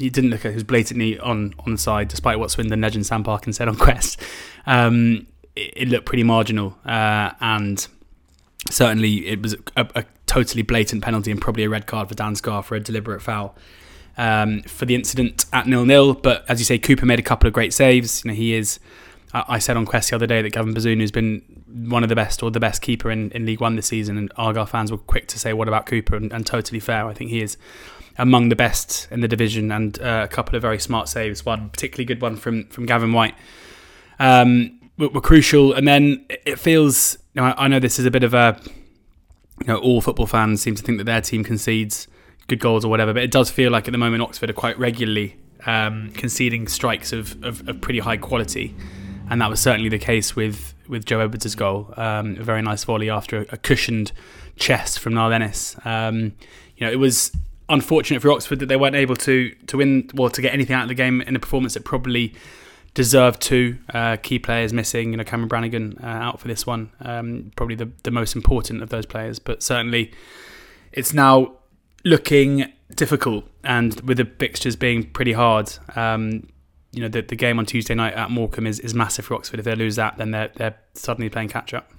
[0.00, 3.06] it didn't look like it was blatantly on on the side, despite what Swindon legend
[3.06, 4.20] Sam Parkin said on Quest.
[4.66, 7.86] Um, it, it looked pretty marginal, uh, and
[8.70, 12.34] certainly it was a, a totally blatant penalty and probably a red card for Dan
[12.34, 13.54] Scarr for a deliberate foul
[14.16, 16.14] um, for the incident at nil nil.
[16.14, 18.24] But as you say, Cooper made a couple of great saves.
[18.24, 18.80] You know, he is.
[19.32, 21.42] I said on Quest the other day that Gavin Bazunu has been
[21.88, 24.32] one of the best or the best keeper in, in League One this season, and
[24.36, 27.06] Argyle fans were quick to say, "What about Cooper?" and, and totally fair.
[27.06, 27.56] I think he is
[28.18, 31.44] among the best in the division, and uh, a couple of very smart saves.
[31.46, 33.34] One particularly good one from from Gavin White
[34.18, 35.72] um, were, were crucial.
[35.74, 37.16] And then it- it feels.
[37.34, 38.60] You know, I, I know this is a bit of a.
[39.60, 42.08] You know, all football fans seem to think that their team concedes
[42.48, 44.76] good goals or whatever, but it does feel like at the moment Oxford are quite
[44.78, 48.74] regularly um, conceding strikes of, of, of pretty high quality,
[49.30, 51.94] and that was certainly the case with with Joe Edwards' goal.
[51.96, 54.12] Um, a very nice volley after a, a cushioned
[54.56, 55.32] chest from Niall.
[55.84, 56.32] Um,
[56.76, 57.32] you know, it was
[57.68, 60.82] unfortunate for Oxford that they weren't able to to win or to get anything out
[60.82, 62.34] of the game in a performance that probably
[62.94, 63.78] deserved to.
[63.94, 66.90] Uh, key players missing, you know, Cameron Brannagan uh, out for this one.
[67.00, 70.12] Um, probably the, the most important of those players, but certainly
[70.92, 71.52] it's now
[72.04, 73.44] looking difficult.
[73.62, 76.48] And with the fixtures being pretty hard, um,
[76.92, 79.60] you know, the, the game on Tuesday night at Morecambe is, is massive for Oxford.
[79.60, 81.92] If they lose that, then they're, they're suddenly playing catch up.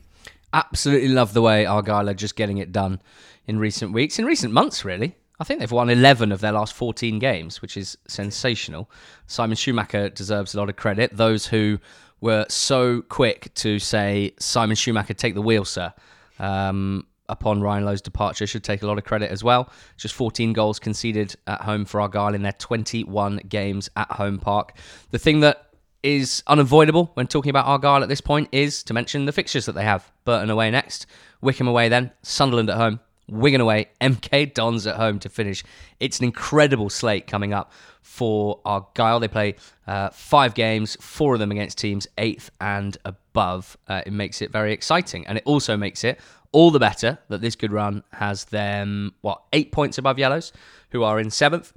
[0.54, 3.02] Absolutely love the way Argyle are just getting it done
[3.48, 5.16] in recent weeks, in recent months, really.
[5.40, 8.92] I think they've won 11 of their last 14 games, which is sensational.
[9.28, 11.16] Simon Schumacher deserves a lot of credit.
[11.16, 11.80] Those who
[12.20, 15.94] were so quick to say, Simon Schumacher, take the wheel, sir,
[16.38, 19.70] um, upon Ryan Lowe's departure should take a lot of credit as well.
[19.98, 24.78] Just 14 goals conceded at home for Argyle in their 21 games at home park.
[25.10, 25.68] The thing that
[26.04, 29.74] is unavoidable when talking about Argyle at this point is to mention the fixtures that
[29.74, 30.12] they have.
[30.26, 31.06] Burton away next,
[31.42, 35.64] Wycombe away then, Sunderland at home, Wigan away, MK Dons at home to finish.
[36.00, 37.72] It's an incredible slate coming up
[38.02, 39.20] for Argyle.
[39.20, 39.56] They play
[39.92, 43.76] uh, five games, four of them against teams eighth and above.
[43.90, 46.18] Uh, it makes it very exciting, and it also makes it
[46.54, 50.54] all the better that this good run has them what eight points above Yellows,
[50.92, 51.74] who are in seventh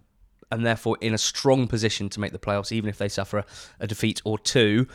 [0.52, 3.46] and therefore in a strong position to make the playoffs, even if they suffer a,
[3.80, 4.86] a defeat or two.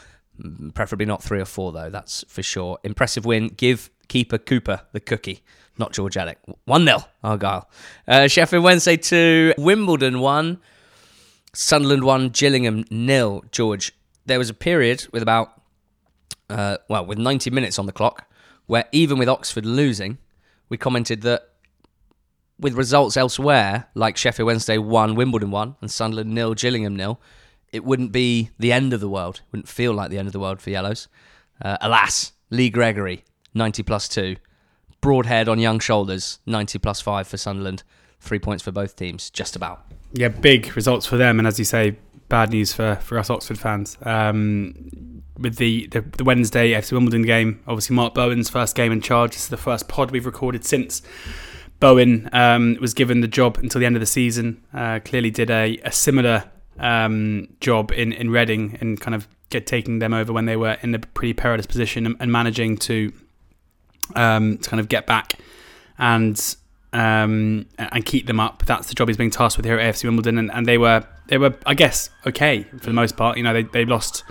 [0.42, 2.80] Mm, Preferably not three or four, though, that's for sure.
[2.86, 3.50] Impressive win.
[3.50, 5.44] Give keeper Cooper the cookie,
[5.78, 6.38] not George Alec.
[6.64, 7.70] 1 0, Argyle.
[8.08, 10.58] Uh, Sheffield Wednesday 2, Wimbledon 1,
[11.54, 13.44] Sunderland 1, Gillingham nil.
[13.52, 13.94] George,
[14.26, 15.62] there was a period with about,
[16.50, 18.30] uh, well, with 90 minutes on the clock,
[18.68, 20.18] where even with Oxford losing,
[20.70, 21.50] we commented that
[22.60, 27.20] with results elsewhere, like Sheffield Wednesday 1, Wimbledon 1, and Sunderland nil, Gillingham nil,
[27.72, 29.38] it wouldn't be the end of the world.
[29.38, 31.08] It wouldn't feel like the end of the world for Yellows.
[31.62, 33.24] Uh, alas, Lee Gregory,
[33.54, 34.36] 90 plus 2.
[35.02, 37.84] Broadhead on young shoulders, 90 plus 5 for Sunderland.
[38.20, 39.86] Three points for both teams, just about.
[40.14, 41.98] Yeah, big results for them, and as you say,
[42.30, 43.98] bad news for, for us Oxford fans.
[44.04, 49.02] Um, with the, the the Wednesday FC Wimbledon game, obviously Mark Bowen's first game in
[49.02, 49.32] charge.
[49.32, 51.02] This is the first pod we've recorded since
[51.80, 54.64] Bowen um, was given the job until the end of the season.
[54.74, 59.66] Uh, clearly, did a, a similar um, job in in Reading and kind of get
[59.66, 63.14] taking them over when they were in a pretty perilous position and, and managing to
[64.16, 65.34] um, to kind of get back
[66.00, 66.56] and
[66.94, 68.64] um, and keep them up.
[68.66, 71.04] That's the job he's being tasked with here at AFC Wimbledon, and, and they were
[71.28, 73.38] they were I guess okay for the most part.
[73.38, 74.24] You know they they lost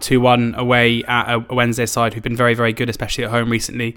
[0.00, 3.30] two one away at a, a Wednesday side who've been very very good, especially at
[3.30, 3.96] home recently.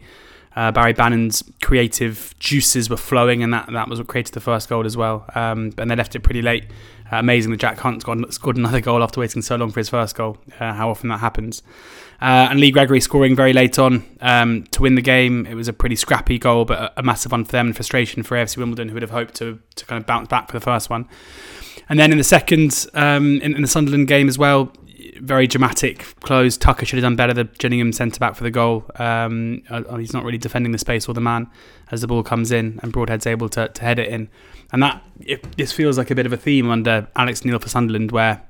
[0.55, 4.69] Uh, Barry Bannan's creative juices were flowing, and that, that was what created the first
[4.69, 5.25] goal as well.
[5.35, 6.65] Um, and they left it pretty late
[7.11, 9.89] Uh, amazing that Jack Hunt scored, scored another goal after waiting so long for his
[9.89, 10.37] first goal.
[10.57, 11.61] Uh, how often that happens.
[12.21, 15.45] Uh, and Lee Gregory scoring very late on um, to win the game.
[15.45, 18.35] It was a pretty scrappy goal, but a, massive one for them and frustration for
[18.35, 20.89] AFC Wimbledon, who would have hoped to, to kind of bounce back for the first
[20.89, 21.07] one.
[21.89, 24.71] And then in the second, um, in, in the Sunderland game as well,
[25.17, 26.57] very dramatic close.
[26.57, 27.33] Tucker should have done better.
[27.33, 28.85] The Gillingham centre back for the goal.
[28.95, 31.49] Um, uh, he's not really defending the space or the man
[31.91, 34.29] as the ball comes in, and Broadhead's able to, to head it in.
[34.71, 37.69] And that it, this feels like a bit of a theme under Alex Neil for
[37.69, 38.41] Sunderland, where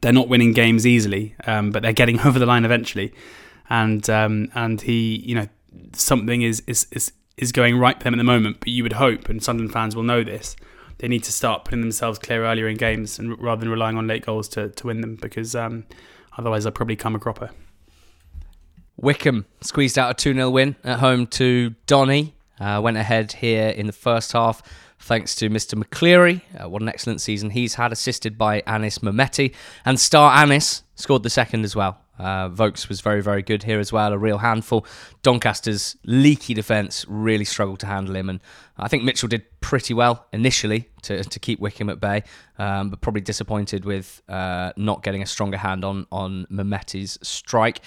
[0.00, 3.12] they're not winning games easily, um, but they're getting over the line eventually.
[3.68, 5.48] And um, and he, you know,
[5.92, 8.60] something is, is is is going right for them at the moment.
[8.60, 10.56] But you would hope, and Sunderland fans will know this,
[10.98, 14.06] they need to start putting themselves clear earlier in games and rather than relying on
[14.06, 15.84] late goals to, to win them because um,
[16.38, 17.50] otherwise they'll probably come a cropper.
[18.96, 22.34] Wycombe squeezed out a 2 0 win at home to Donny.
[22.58, 24.62] Uh, went ahead here in the first half
[25.06, 25.80] thanks to Mr.
[25.80, 26.42] McCleary.
[26.58, 29.54] Uh, what an excellent season he's had, assisted by Anis Mehmeti.
[29.84, 32.00] And star Anis scored the second as well.
[32.18, 34.86] Uh, Vokes was very, very good here as well, a real handful.
[35.22, 38.40] Doncaster's leaky defence really struggled to handle him, and
[38.78, 42.22] I think Mitchell did pretty well initially to, to keep Wycombe at bay,
[42.58, 47.80] um, but probably disappointed with uh, not getting a stronger hand on, on Mehmeti's strike.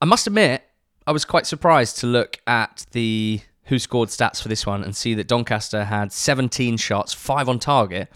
[0.00, 0.62] I must admit,
[1.06, 5.14] I was quite surprised to look at the WhoScored stats for this one and see
[5.14, 8.08] that Doncaster had 17 shots, five on target.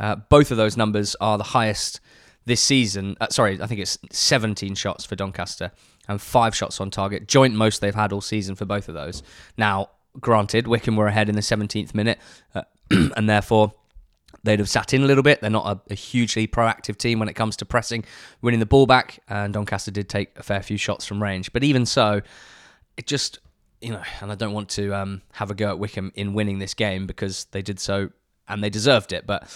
[0.00, 2.00] Uh, both of those numbers are the highest
[2.46, 3.16] this season.
[3.20, 5.70] Uh, sorry, I think it's 17 shots for Doncaster
[6.08, 7.28] and five shots on target.
[7.28, 9.22] Joint most they've had all season for both of those.
[9.56, 12.18] Now, granted, Wycombe were ahead in the 17th minute,
[12.54, 13.72] uh, and therefore
[14.44, 15.40] they'd have sat in a little bit.
[15.40, 18.04] They're not a, a, hugely proactive team when it comes to pressing,
[18.40, 21.52] winning the ball back, and Doncaster did take a fair few shots from range.
[21.52, 22.22] But even so,
[22.96, 23.38] it just,
[23.82, 26.58] you know, and I don't want to um, have a go at Wycombe in winning
[26.58, 28.10] this game because they did so
[28.48, 29.26] and they deserved it.
[29.26, 29.48] But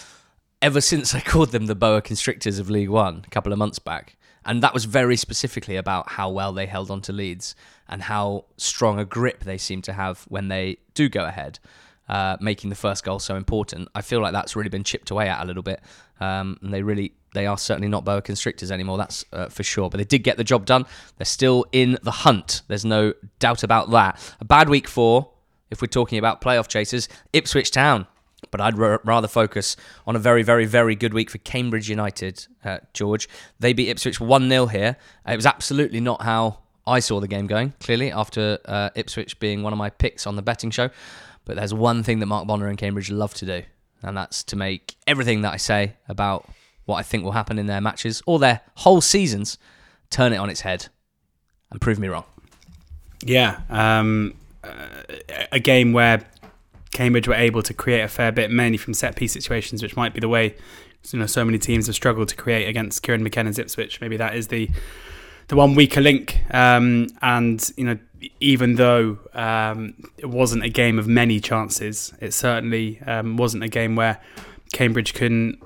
[0.61, 3.79] ever since I called them the boa constrictors of League One a couple of months
[3.79, 4.17] back.
[4.45, 7.57] And that was very specifically about how well they held on to leads
[7.89, 11.59] and how strong a grip they seem to have when they do go ahead,
[12.09, 13.89] uh, making the first goal so important.
[13.93, 15.81] I feel like that's really been chipped away at a little bit.
[16.21, 19.91] Um, and they really, they are certainly not boa constrictors anymore, that's uh, for sure.
[19.91, 20.87] But they did get the job done.
[21.19, 22.63] They're still in the hunt.
[22.69, 24.19] There's no doubt about that.
[24.41, 25.31] A bad week four,
[25.71, 28.07] if we're talking about playoff chasers, Ipswich Town
[28.51, 29.77] but I'd r- rather focus
[30.07, 33.29] on a very, very, very good week for Cambridge United, uh, George.
[33.59, 34.97] They beat Ipswich 1 0 here.
[35.27, 39.39] Uh, it was absolutely not how I saw the game going, clearly, after uh, Ipswich
[39.41, 40.91] being one of my picks on the betting show.
[41.45, 43.63] But there's one thing that Mark Bonner and Cambridge love to do,
[44.03, 46.49] and that's to make everything that I say about
[46.87, 49.59] what I think will happen in their matches or their whole seasons
[50.11, 50.89] turn it on its head
[51.71, 52.25] and prove me wrong.
[53.23, 53.61] Yeah.
[53.69, 54.35] Um,
[54.65, 54.69] uh,
[55.53, 56.25] a game where
[56.93, 60.15] Cambridge were able to create a fair bit, mainly from set piece situations, which might
[60.15, 60.55] be the way
[61.13, 64.01] you know so many teams have struggled to create against Kieran McKenna's Ipswich.
[64.01, 64.71] Maybe that is the
[65.49, 66.41] the one weaker link.
[66.51, 67.99] Um, and you know,
[68.41, 73.69] even though um, it wasn't a game of many chances, it certainly um, wasn't a
[73.69, 74.21] game where
[74.73, 75.59] Cambridge can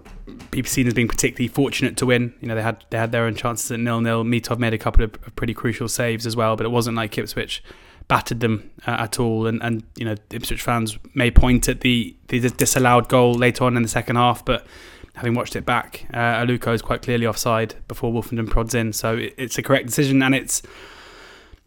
[0.51, 2.35] be seen as being particularly fortunate to win.
[2.41, 4.25] You know, they had they had their own chances at nil nil.
[4.25, 7.63] Mitov made a couple of pretty crucial saves as well, but it wasn't like Ipswich
[8.11, 9.47] battered them uh, at all.
[9.47, 13.77] And, and you know, Ipswich fans may point at the, the disallowed goal later on
[13.77, 14.67] in the second half, but
[15.15, 18.93] having watched it back, uh, Aluko is quite clearly offside before Woolfenden prods in.
[18.93, 20.61] So it, it's a correct decision, and it's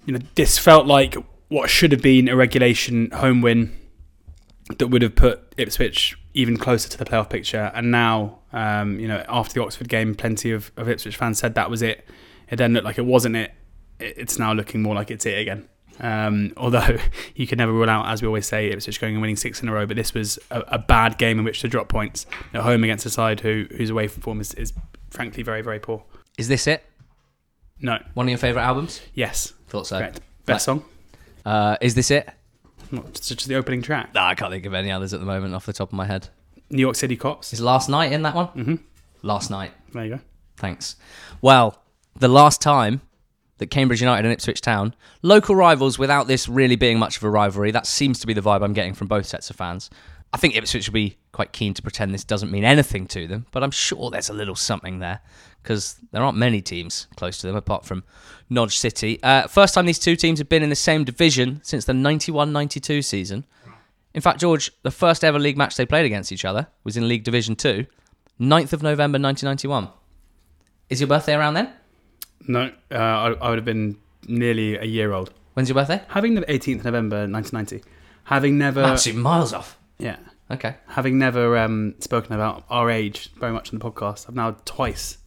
[0.05, 1.15] you know this felt like
[1.47, 3.73] what should have been a regulation home win
[4.77, 7.71] that would have put Ipswich even closer to the playoff picture.
[7.73, 11.55] And now, um, you know, after the Oxford game, plenty of, of Ipswich fans said
[11.55, 12.05] that was it.
[12.49, 13.51] It then looked like it wasn't it.
[13.99, 15.67] It's now looking more like it's it again.
[15.99, 16.97] Um, although
[17.35, 19.69] you can never rule out, as we always say, Ipswich going and winning six in
[19.69, 19.85] a row.
[19.85, 23.05] But this was a, a bad game in which to drop points at home against
[23.05, 24.73] a side who whose away form is, is
[25.09, 26.03] frankly very very poor.
[26.37, 26.83] Is this it?
[27.79, 27.99] No.
[28.13, 29.01] One of your favourite albums?
[29.13, 29.53] Yes.
[29.67, 29.99] Thought so.
[29.99, 30.21] Correct.
[30.45, 30.83] Best song?
[31.45, 32.29] Uh, is this it?
[32.93, 34.11] Not just the opening track.
[34.15, 36.29] I can't think of any others at the moment off the top of my head.
[36.69, 37.51] New York City Cops.
[37.51, 38.47] Is Last Night in that one?
[38.49, 38.75] Mm-hmm.
[39.23, 39.71] Last Night.
[39.93, 40.19] There you go.
[40.57, 40.95] Thanks.
[41.41, 41.81] Well,
[42.15, 43.01] the last time
[43.57, 47.29] that Cambridge United and Ipswich Town, local rivals without this really being much of a
[47.31, 49.89] rivalry, that seems to be the vibe I'm getting from both sets of fans.
[50.33, 53.45] I think Ipswich will be quite keen to pretend this doesn't mean anything to them,
[53.51, 55.19] but I'm sure there's a little something there
[55.61, 58.03] because there aren't many teams close to them apart from
[58.49, 59.21] Nodge City.
[59.21, 62.51] Uh, first time these two teams have been in the same division since the 91
[62.51, 63.45] 92 season.
[64.15, 67.07] In fact, George, the first ever league match they played against each other was in
[67.07, 67.85] League Division 2,
[68.39, 69.89] 9th of November 1991.
[70.89, 71.73] Is your birthday around then?
[72.47, 75.31] No, uh, I, I would have been nearly a year old.
[75.53, 76.01] When's your birthday?
[76.09, 77.83] Having the 18th November 1990.
[78.25, 78.81] Having never.
[78.81, 79.77] Absolutely miles off.
[80.03, 80.17] Yeah.
[80.51, 80.75] Okay.
[80.87, 85.17] Having never um, spoken about our age very much on the podcast, I've now twice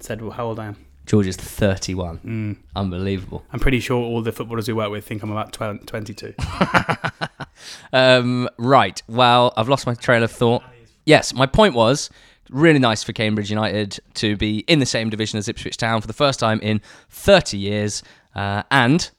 [0.00, 0.76] said well, how old I am.
[1.04, 2.18] George is 31.
[2.18, 2.56] Mm.
[2.74, 3.44] Unbelievable.
[3.52, 6.34] I'm pretty sure all the footballers we work with think I'm about 12, 22.
[7.92, 9.02] Um, right.
[9.08, 10.62] Well, I've lost my trail of thought.
[11.04, 12.10] Yes, my point was
[12.50, 16.06] really nice for Cambridge United to be in the same division as Ipswich Town for
[16.06, 16.80] the first time in
[17.10, 18.02] 30 years,
[18.34, 19.10] uh, and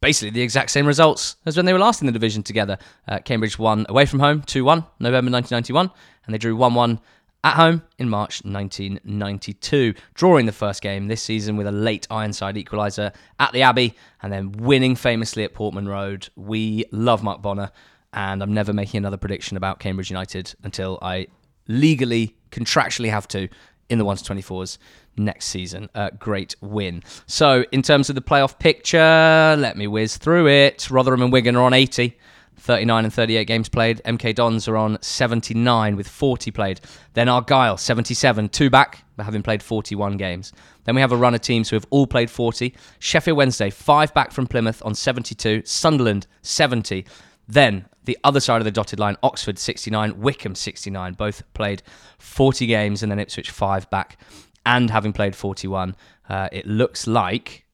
[0.00, 2.78] basically the exact same results as when they were last in the division together.
[3.08, 5.90] Uh, Cambridge won away from home 2 1 November 1991,
[6.24, 7.00] and they drew 1 1
[7.44, 12.56] at home in March 1992, drawing the first game this season with a late Ironside
[12.56, 16.28] equaliser at the Abbey and then winning famously at Portman Road.
[16.34, 17.70] We love Mark Bonner,
[18.12, 21.28] and I'm never making another prediction about Cambridge United until I
[21.68, 23.48] legally, contractually have to
[23.88, 24.78] in the 1 to 24s
[25.16, 25.88] next season.
[25.94, 27.02] A great win.
[27.26, 30.90] So, in terms of the playoff picture, let me whiz through it.
[30.90, 32.16] Rotherham and Wigan are on 80.
[32.58, 34.02] 39 and 38 games played.
[34.04, 36.80] MK Dons are on 79 with 40 played.
[37.12, 40.52] Then Argyle, 77, two back, but having played 41 games.
[40.84, 42.74] Then we have a run of teams who have all played 40.
[42.98, 45.62] Sheffield Wednesday, five back from Plymouth on 72.
[45.64, 47.04] Sunderland, 70.
[47.46, 50.20] Then the other side of the dotted line, Oxford, 69.
[50.20, 51.14] Wycombe, 69.
[51.14, 51.82] Both played
[52.18, 54.18] 40 games, and then Ipswich, five back.
[54.66, 55.94] And having played 41,
[56.28, 57.64] uh, it looks like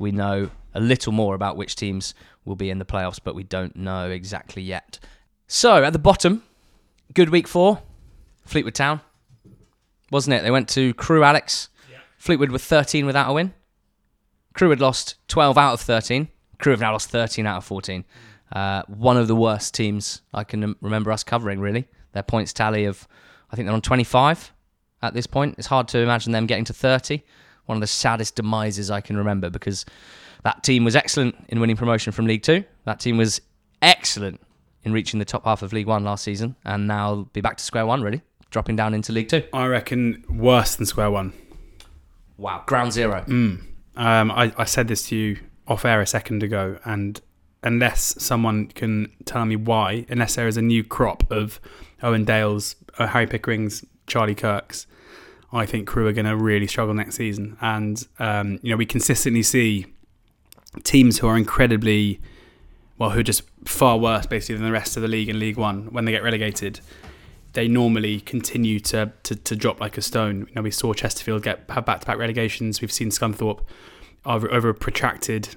[0.00, 2.12] we know a little more about which teams
[2.44, 4.98] will be in the playoffs, but we don't know exactly yet.
[5.46, 6.42] So at the bottom,
[7.14, 7.80] good week four,
[8.44, 9.00] Fleetwood Town,
[10.10, 10.42] wasn't it?
[10.42, 11.68] They went to Crewe Alex.
[12.18, 13.54] Fleetwood were 13 without a win.
[14.52, 16.28] Crewe had lost 12 out of 13.
[16.58, 18.04] Crewe have now lost 13 out of 14.
[18.52, 21.86] Uh, one of the worst teams I can remember us covering, really.
[22.12, 23.06] Their points tally of,
[23.52, 24.52] I think they're on 25
[25.02, 25.54] at this point.
[25.58, 27.22] It's hard to imagine them getting to 30.
[27.66, 29.84] One of the saddest demises I can remember because
[30.42, 32.64] that team was excellent in winning promotion from League Two.
[32.84, 33.40] That team was
[33.82, 34.40] excellent
[34.82, 37.64] in reaching the top half of League One last season, and now be back to
[37.64, 39.44] square one, really, dropping down into League Two.
[39.52, 41.32] I reckon worse than square one.
[42.38, 43.22] Wow, ground zero.
[43.28, 43.62] Mm.
[43.96, 45.38] Um, I, I said this to you
[45.68, 47.20] off air a second ago, and
[47.62, 51.60] unless someone can tell me why, unless there is a new crop of
[52.02, 52.58] Owen Dale,
[52.98, 54.86] uh, Harry Pickerings, Charlie Kirks,
[55.52, 57.56] I think Crewe are going to really struggle next season.
[57.60, 59.86] And um, you know, we consistently see
[60.82, 62.20] teams who are incredibly
[62.98, 65.56] well, who are just far worse basically than the rest of the league in League
[65.56, 66.80] One when they get relegated.
[67.54, 70.40] They normally continue to, to, to drop like a stone.
[70.48, 72.82] You know, we saw Chesterfield get have back to back relegations.
[72.82, 73.64] We've seen Scunthorpe
[74.26, 75.48] over, over a protracted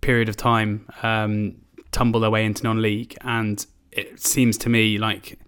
[0.00, 1.56] period of time um,
[1.90, 5.38] tumble their way into non-league, and it seems to me like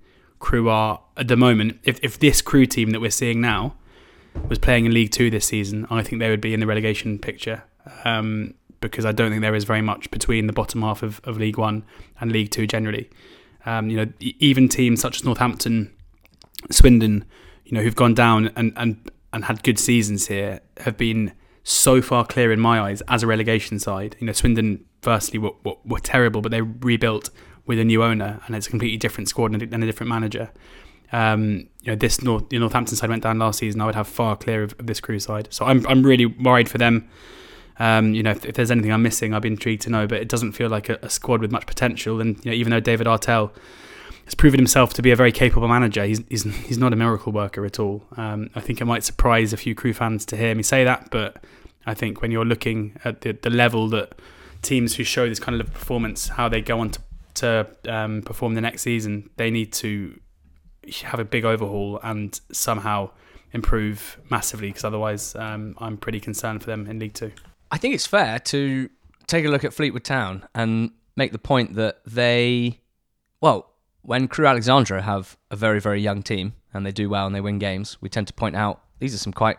[0.41, 1.79] Crewe are at the moment.
[1.85, 3.77] If if this Crewe team that we're seeing now
[4.49, 7.18] was playing in League Two this season, I think they would be in the relegation
[7.18, 7.62] picture.
[8.05, 11.37] Um, because I don't think there is very much between the bottom half of, of
[11.37, 11.85] League One
[12.18, 13.11] and League Two generally.
[13.66, 15.95] Um, you know, even teams such as Northampton,
[16.71, 17.27] Swindon,
[17.66, 22.01] you know, who've gone down and, and, and had good seasons here, have been so
[22.01, 24.16] far clear in my eyes as a relegation side.
[24.18, 27.29] You know, Swindon firstly were, were, were terrible, but they rebuilt
[27.66, 30.09] with a new owner and it's a completely different squad and a, and a different
[30.09, 30.51] manager.
[31.13, 33.81] Um, you know, this North, Northampton side went down last season.
[33.81, 36.69] I would have far clear of, of this Crewe side, so I'm I'm really worried
[36.69, 37.09] for them.
[37.79, 40.07] Um, you know, if, if, there's anything I'm missing, I'd be intrigued to know.
[40.07, 42.21] But it doesn't feel like a, a squad with much potential.
[42.21, 43.53] And you know, even though David Artell
[44.27, 47.33] has proven himself to be a very capable manager, he's he's, he's not a miracle
[47.33, 48.05] worker at all.
[48.17, 51.11] Um, I think it might surprise a few Crewe fans to hear me say that,
[51.11, 51.43] but
[51.87, 54.13] I think when you're looking at the, the level that
[54.63, 57.01] teams who show this kind of performance, how they go on to,
[57.35, 60.21] to um, perform the next season, they need to
[61.03, 63.11] have a big overhaul and somehow
[63.53, 67.33] improve massively because otherwise um, I'm pretty concerned for them in League Two.
[67.70, 68.89] I think it's fair to
[69.26, 72.81] take a look at Fleetwood Town and make the point that they,
[73.41, 73.70] well,
[74.03, 77.41] when Crewe Alexandra have a very, very young team and they do well and they
[77.41, 79.59] win games, we tend to point out these are some quite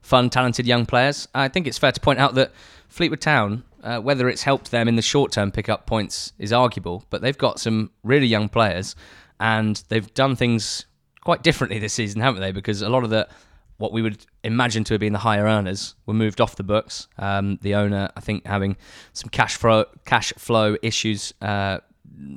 [0.00, 1.28] fun, talented young players.
[1.34, 2.52] I think it's fair to point out that
[2.88, 6.52] Fleetwood Town, uh, whether it's helped them in the short term pick up points is
[6.52, 8.96] arguable, but they've got some really young players
[9.42, 10.86] and they've done things
[11.20, 12.52] quite differently this season, haven't they?
[12.52, 13.28] Because a lot of the
[13.76, 17.08] what we would imagine to have been the higher earners were moved off the books.
[17.18, 18.76] Um, the owner, I think, having
[19.12, 21.78] some cash flow cash flow issues uh,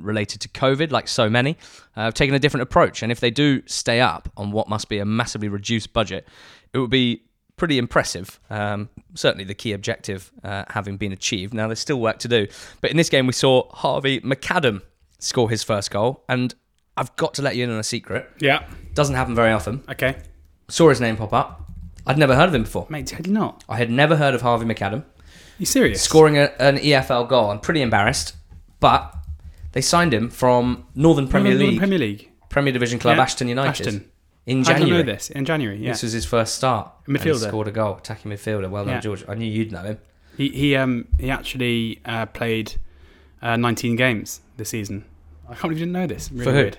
[0.00, 1.56] related to COVID, like so many,
[1.96, 3.04] uh, have taken a different approach.
[3.04, 6.26] And if they do stay up on what must be a massively reduced budget,
[6.72, 7.22] it would be
[7.56, 8.40] pretty impressive.
[8.50, 11.54] Um, certainly, the key objective uh, having been achieved.
[11.54, 12.48] Now, there's still work to do.
[12.80, 14.82] But in this game, we saw Harvey Macadam
[15.20, 16.52] score his first goal, and
[16.96, 18.28] I've got to let you in on a secret.
[18.38, 18.66] Yeah.
[18.94, 19.82] Doesn't happen very often.
[19.90, 20.16] Okay.
[20.68, 21.70] Saw his name pop up.
[22.06, 22.86] I'd never heard of him before.
[22.88, 23.64] Mate, had you not?
[23.68, 25.04] I had never heard of Harvey Macadam
[25.58, 26.00] You serious?
[26.02, 27.50] scoring a, an EFL goal.
[27.50, 28.34] I'm pretty embarrassed,
[28.80, 29.14] but
[29.72, 32.30] They signed him from Northern Premier Northern League, Premier League.
[32.48, 34.10] Premier Division club Yeah, Ashton United Ashton.
[34.46, 35.02] in I didn't January.
[35.04, 35.76] know this in January.
[35.78, 36.90] Yeah, This was his first start.
[37.06, 37.48] he Midfielder.
[37.48, 38.70] scored a goal, attacking midfielder.
[38.70, 39.00] Well done, Yeah.
[39.00, 39.24] George.
[39.28, 39.98] I knew you'd know him.
[40.36, 42.74] he he um he actually uh, played
[43.42, 45.04] uh, 19 games this season.
[45.44, 46.30] I can't believe you didn't know this.
[46.32, 46.56] Really For who?
[46.58, 46.78] weird.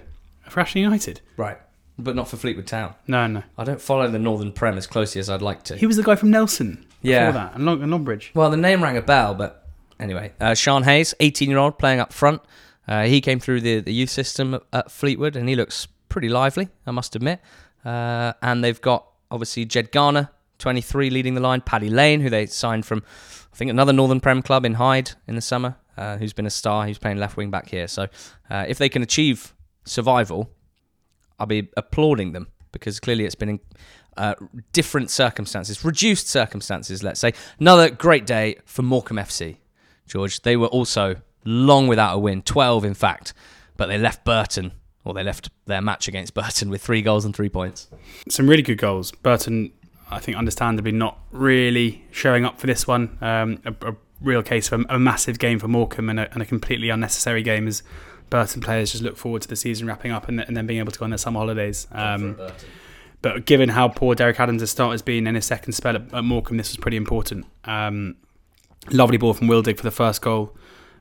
[0.50, 1.22] For Ashton United.
[1.38, 1.58] Right.
[2.00, 2.94] But not for Fleetwood Town.
[3.08, 3.44] No, no.
[3.58, 5.76] I don't follow the Northern Prem as closely as I'd like to.
[5.78, 6.86] He was the guy from Nelson.
[7.02, 7.28] Yeah.
[7.28, 8.36] Before that, and, Long- and Longbridge.
[8.36, 9.68] Well, the name rang a bell, but
[10.00, 12.42] anyway, uh, Sean Hayes, 18 year old, playing up front.
[12.88, 16.30] Uh, he came through the, the youth system at- at Fleetwood, and he looks pretty
[16.30, 17.40] lively, I must admit.
[17.84, 20.30] Uh, and they've got obviously Ged Garner,
[20.60, 21.62] 23, leading the line.
[21.62, 23.04] Paddy Lane, who they signed from,
[23.54, 26.50] I think, another Northern Prem club in Hyde in the summer, uh, who's been a
[26.52, 26.86] star.
[26.88, 27.88] He's playing left wing back here.
[27.88, 28.08] So
[28.50, 29.54] uh, if they can achieve
[29.88, 30.50] survival,
[31.40, 33.60] I'll be applauding them because clearly it's been in
[34.18, 34.36] uh,
[34.74, 37.34] different circumstances, reduced circumstances, let's say.
[37.60, 39.58] Another great day for Morecambe FC,
[40.08, 40.42] George.
[40.42, 43.34] They were also long without a win, 12 in fact,
[43.78, 44.74] but they left Burton,
[45.04, 47.88] or they left their match against Burton with three goals and three points.
[48.30, 49.12] Some really good goals.
[49.12, 49.72] Burton,
[50.10, 53.18] I think, understandably not really showing up for this one.
[53.22, 56.42] Um, a, a real case of a, a massive game for Morecambe and a, and
[56.42, 57.84] a completely unnecessary game as
[58.30, 60.92] Burton players just look forward to the season wrapping up and, and then being able
[60.92, 61.88] to go on their summer holidays.
[61.92, 62.38] Um,
[63.22, 66.24] but given how poor Derek Adams' start has been in his second spell at, at
[66.24, 67.46] Morecambe, this was pretty important.
[67.66, 68.16] Um,
[68.92, 70.56] lovely ball from Wildig for the first goal.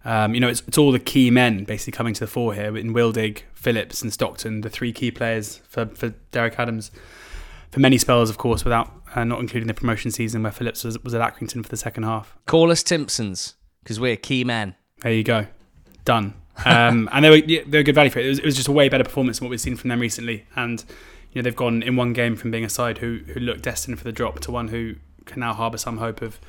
[0.05, 2.77] Um, you know, it's, it's all the key men basically coming to the fore here
[2.77, 6.93] in Wildig, Phillips, and Stockton, the three key players for, for Derek Adams.
[7.73, 10.99] For many spells, of course, without uh, not including the promotion season where Phillips was,
[11.03, 12.37] was at Accrington for the second half.
[12.47, 14.77] Call us Timpsons because we're key men.
[15.03, 15.47] There you go,
[16.05, 16.35] done.
[16.65, 18.27] Um, and they were they were good value for it.
[18.27, 20.01] It was, it was just a way better performance than what we've seen from them
[20.01, 20.47] recently.
[20.57, 20.85] And
[21.33, 23.99] you know they've gone in one game from being a side who who looked destined
[23.99, 24.95] for the drop to one who
[25.27, 26.41] can now harbour some hope of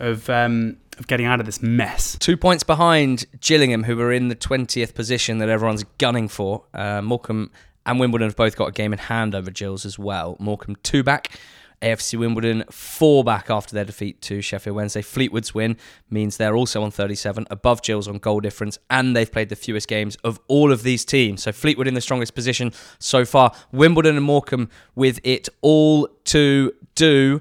[0.00, 2.16] of um, of getting out of this mess.
[2.18, 6.64] Two points behind Gillingham, who were in the 20th position that everyone's gunning for.
[6.72, 7.50] Uh, Morecambe
[7.86, 10.36] and Wimbledon have both got a game in hand over Gills as well.
[10.38, 11.38] Morecambe two back.
[11.82, 15.02] AFC Wimbledon four back after their defeat to Sheffield Wednesday.
[15.02, 15.76] Fleetwood's win
[16.10, 19.88] means they're also on 37, above Gills on goal difference, and they've played the fewest
[19.88, 21.42] games of all of these teams.
[21.42, 23.52] So Fleetwood in the strongest position so far.
[23.72, 27.40] Wimbledon and Morecambe with it all to do.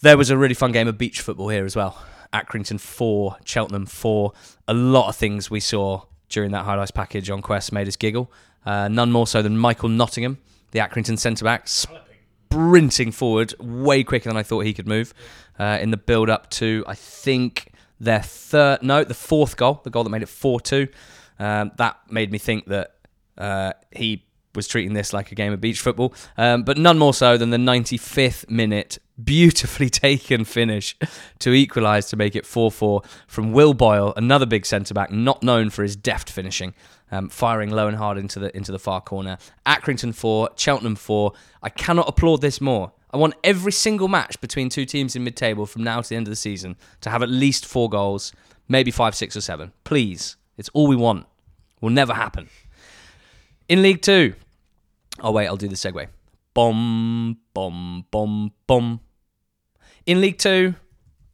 [0.00, 2.02] There was a really fun game of beach football here as well.
[2.32, 4.32] Accrington 4, Cheltenham 4.
[4.68, 8.30] A lot of things we saw during that highlights package on Quest made us giggle.
[8.66, 10.38] Uh, none more so than Michael Nottingham,
[10.72, 11.68] the Accrington centre back,
[12.50, 15.12] sprinting forward way quicker than I thought he could move
[15.58, 19.90] uh, in the build up to, I think, their third, no, the fourth goal, the
[19.90, 20.88] goal that made it 4 2.
[21.38, 22.94] Um, that made me think that
[23.36, 24.24] uh, he
[24.54, 27.50] was treating this like a game of beach football, um, but none more so than
[27.50, 30.96] the 95th minute beautifully taken finish
[31.38, 35.42] to equalise to make it 4 4 from Will Boyle, another big centre back, not
[35.42, 36.74] known for his deft finishing.
[37.10, 39.38] Um, firing low and hard into the into the far corner.
[39.64, 41.32] Accrington four, Cheltenham four.
[41.62, 42.92] I cannot applaud this more.
[43.10, 46.26] I want every single match between two teams in mid-table from now to the end
[46.26, 48.32] of the season to have at least four goals,
[48.68, 49.72] maybe five, six, or seven.
[49.84, 51.26] Please, it's all we want.
[51.80, 52.48] Will never happen.
[53.68, 54.34] In League Two,
[55.20, 56.08] oh wait, I'll do the segue.
[56.54, 59.00] Bom, bom, bom, bom.
[60.06, 60.74] In League Two,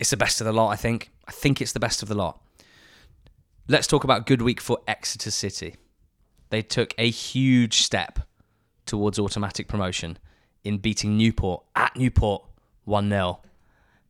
[0.01, 0.70] it's the best of the lot.
[0.70, 1.11] I think.
[1.26, 2.43] I think it's the best of the lot.
[3.68, 5.76] Let's talk about good week for Exeter City.
[6.51, 8.18] They took a huge step
[8.85, 10.18] towards automatic promotion
[10.64, 12.45] in beating Newport at Newport
[12.85, 13.41] 1 0.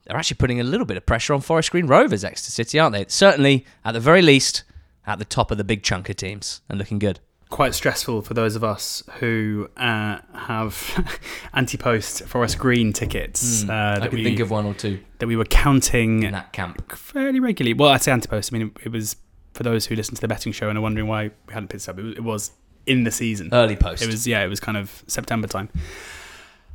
[0.05, 2.95] They're actually putting a little bit of pressure on Forest Green Rovers, Exeter City, aren't
[2.95, 3.05] they?
[3.07, 4.65] Certainly, at the very least,
[5.07, 7.21] at the top of the big chunk of teams and looking good.
[7.55, 11.21] Quite stressful for those of us who uh, have
[11.55, 14.03] anti-post Forest Green tickets uh, Hmm.
[14.03, 16.97] I can we think of one or two that we were counting in that camp.
[16.97, 17.73] fairly regularly.
[17.75, 18.53] Well, I'd say anti-post.
[18.53, 19.15] I mean, it, it was
[19.53, 21.85] for those who listened to the betting show and are wondering why we hadn't picked
[21.85, 21.97] this up.
[21.97, 22.51] It was, it was
[22.87, 23.51] in the season.
[23.53, 24.03] Early post.
[24.03, 25.69] It was yeah, it was kind of September time.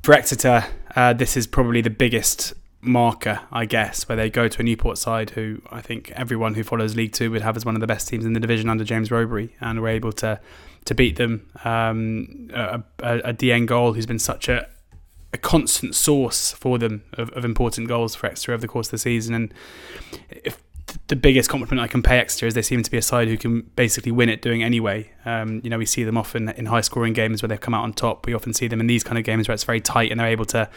[0.02, 0.66] For Exeter,
[0.96, 4.98] uh, this is probably the biggest marker, I guess, where they go to a Newport
[4.98, 7.88] side who I think everyone who follows League Two would have as one of the
[7.88, 10.40] best teams in the division under James Rowberry, and were able to
[10.90, 11.48] to beat them.
[11.64, 14.68] Um, a, a, Dieng goal who's been such a
[15.32, 18.92] a constant source for them of, of important goals for Exeter over the course of
[18.94, 19.54] the season, and
[20.32, 20.58] if
[21.06, 23.38] the biggest compliment I can pay Exeter is they seem to be a side who
[23.38, 25.12] can basically win it doing anyway.
[25.26, 27.84] Um, you know, we see them often in high scoring games where they've come out
[27.84, 28.26] on top.
[28.26, 30.28] We often see them in these kind of games where it's very tight and they're
[30.28, 30.68] able to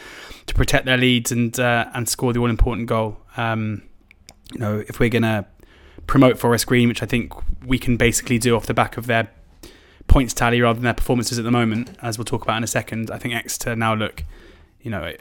[0.45, 3.17] to protect their leads and uh, and score the all important goal.
[3.37, 3.81] Um,
[4.53, 5.47] you know, if we're gonna
[6.05, 7.33] promote Forest Green, which I think
[7.65, 9.31] we can basically do off the back of their
[10.13, 12.67] points tally rather than their performances at the moment, as we'll talk about in a
[12.67, 14.23] second, I think Exeter now look
[14.83, 15.13] you know,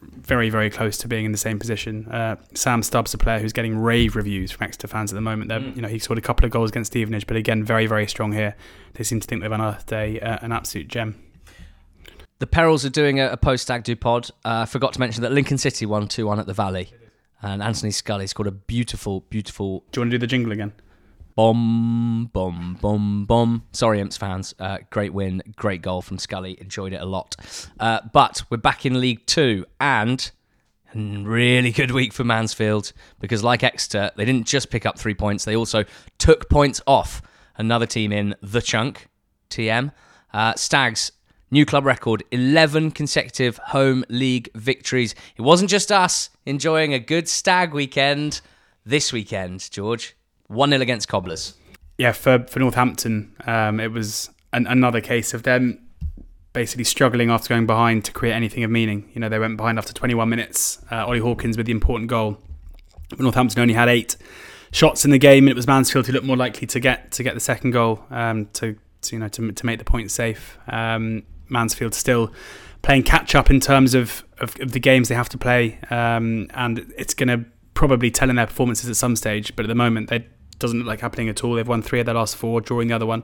[0.00, 2.06] very, very close to being in the same position.
[2.08, 5.50] Uh, Sam Stubbs, a player who's getting rave reviews from Exeter fans at the moment.
[5.50, 5.76] Mm.
[5.76, 8.32] You know, he scored a couple of goals against Stevenage, but again, very, very strong
[8.32, 8.56] here.
[8.94, 11.22] They seem to think they've unearthed a uh, an absolute gem.
[12.40, 14.28] The Perils are doing a, a post Stag Do pod.
[14.44, 16.90] Uh, I forgot to mention that Lincoln City won 2 1 at the Valley.
[17.42, 19.84] And Anthony Scully scored a beautiful, beautiful.
[19.92, 20.72] Do you want to do the jingle again?
[21.36, 23.64] Bomb, bomb, bomb, bomb.
[23.72, 24.54] Sorry, Imps fans.
[24.58, 26.58] Uh, great win, great goal from Scully.
[26.62, 27.36] Enjoyed it a lot.
[27.78, 30.32] Uh, but we're back in League Two and
[30.94, 35.44] really good week for Mansfield because, like Exeter, they didn't just pick up three points,
[35.44, 35.84] they also
[36.16, 37.20] took points off
[37.58, 39.08] another team in the chunk,
[39.50, 39.92] TM.
[40.32, 41.12] Uh, Stags,
[41.50, 45.14] new club record, 11 consecutive home league victories.
[45.36, 48.40] It wasn't just us enjoying a good Stag weekend
[48.86, 50.15] this weekend, George.
[50.48, 51.54] 1 0 against Cobblers.
[51.98, 55.80] Yeah, for, for Northampton, um, it was an, another case of them
[56.52, 59.10] basically struggling after going behind to create anything of meaning.
[59.14, 60.80] You know, they went behind after 21 minutes.
[60.90, 62.38] Uh, Ollie Hawkins with the important goal.
[63.10, 64.16] But Northampton only had eight
[64.72, 67.22] shots in the game, and it was Mansfield who looked more likely to get to
[67.22, 70.58] get the second goal um, to, to, you know to, to make the point safe.
[70.68, 72.32] Um, Mansfield still
[72.82, 76.48] playing catch up in terms of, of, of, the games they have to play, um,
[76.54, 79.54] and it's going to probably tell in their performances at some stage.
[79.54, 80.26] But at the moment, they
[80.66, 81.54] doesn't look like happening at all.
[81.54, 83.22] They've won three of their last four, drawing the other one.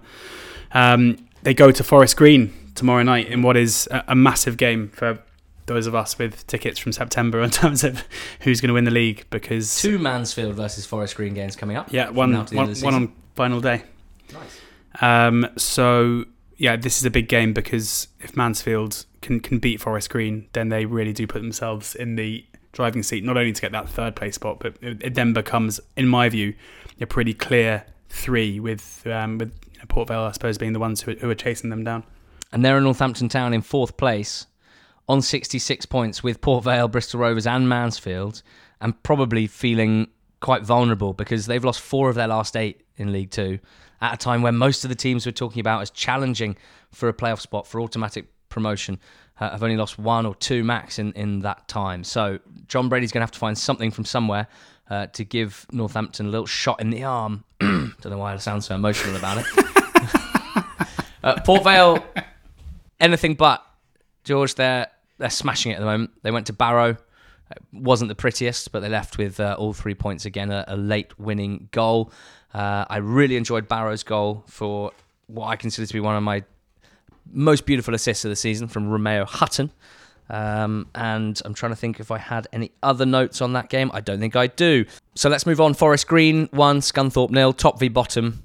[0.72, 4.88] Um, they go to Forest Green tomorrow night in what is a, a, massive game
[4.88, 5.18] for
[5.66, 8.04] those of us with tickets from September in terms of
[8.40, 9.26] who's going to win the league.
[9.30, 11.92] Because two Mansfield versus Forest Green games coming up.
[11.92, 13.82] Yeah, one one, one on final day.
[14.32, 14.60] Nice.
[15.00, 16.24] Um, so
[16.56, 20.68] yeah, this is a big game because if Mansfield can can beat Forest Green, then
[20.68, 24.16] they really do put themselves in the driving seat, not only to get that third
[24.16, 26.54] place spot, but it, it then becomes, in my view,
[27.00, 29.52] a pretty clear three with um, with
[29.88, 32.04] Port Vale, I suppose, being the ones who, who are chasing them down.
[32.52, 34.46] And they're in Northampton Town in fourth place
[35.08, 38.42] on 66 points with Port Vale, Bristol Rovers, and Mansfield,
[38.80, 40.08] and probably feeling
[40.40, 43.58] quite vulnerable because they've lost four of their last eight in League Two
[44.00, 46.56] at a time when most of the teams we're talking about as challenging
[46.90, 48.98] for a playoff spot for automatic promotion
[49.40, 52.04] uh, have only lost one or two max in, in that time.
[52.04, 52.38] So
[52.68, 54.48] Jon Brady's going to have to find something from somewhere
[54.90, 57.44] uh, to give Northampton a little shot in the arm.
[57.60, 59.46] Don't know why I sound so emotional about it.
[61.24, 62.04] uh, Port Vale,
[63.00, 63.64] anything but.
[64.24, 64.86] George, they're
[65.18, 66.10] they're smashing it at the moment.
[66.22, 66.96] They went to Barrow.
[67.50, 70.50] It wasn't the prettiest, but they left with uh, all three points again.
[70.50, 72.12] A, a late winning goal.
[72.54, 74.92] Uh, I really enjoyed Barrow's goal for
[75.26, 76.44] what I consider to be one of my
[77.30, 79.70] most beautiful assists of the season from Remeao Hutton.
[80.32, 83.90] Um, and I'm trying to think if I had any other notes on that game.
[83.92, 84.86] I don't think I do.
[85.14, 85.74] So let's move on.
[85.74, 88.42] Forest Green 1, Scunthorpe nil, top v bottom.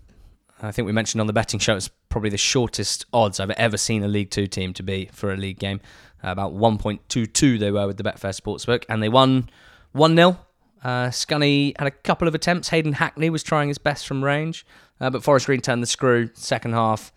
[0.62, 3.78] I think we mentioned on the betting show it's probably the shortest odds I've ever
[3.78, 5.80] seen a League Two team to be for a league game.
[6.24, 9.50] Uh, about 1.22 they were with the Betfair Sportsbook, and they won
[9.94, 10.38] 1 0.
[10.84, 12.70] Uh, Scunny had a couple of attempts.
[12.70, 14.66] Hayden Hackney was trying his best from range,
[15.00, 16.30] uh, but Forest Green turned the screw.
[16.34, 17.14] Second half,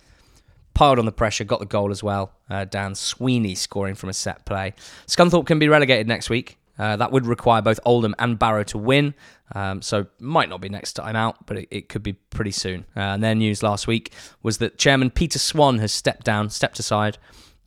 [0.74, 2.32] piled on the pressure, got the goal as well.
[2.48, 4.74] Uh, Dan Sweeney scoring from a set play.
[5.06, 6.58] Scunthorpe can be relegated next week.
[6.78, 9.12] Uh, that would require both Oldham and Barrow to win,
[9.54, 12.86] um, so might not be next time out, but it, it could be pretty soon.
[12.96, 16.78] Uh, and their news last week was that Chairman Peter Swan has stepped down, stepped
[16.78, 17.18] aside.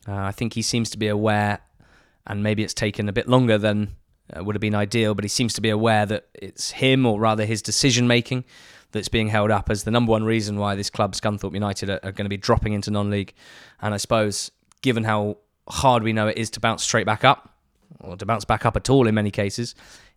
[0.08, 1.60] Uh, I think he seems to be aware,
[2.26, 3.94] and maybe it's taken a bit longer than
[4.36, 7.20] uh, would have been ideal, but he seems to be aware that it's him, or
[7.20, 8.44] rather his decision making,
[8.94, 12.00] that's being held up as the number one reason why this club, Scunthorpe United, are,
[12.02, 13.34] are going to be dropping into non-league.
[13.82, 15.36] And I suppose, given how
[15.68, 17.50] hard we know it is to bounce straight back up,
[18.00, 19.74] or to bounce back up at all in many cases,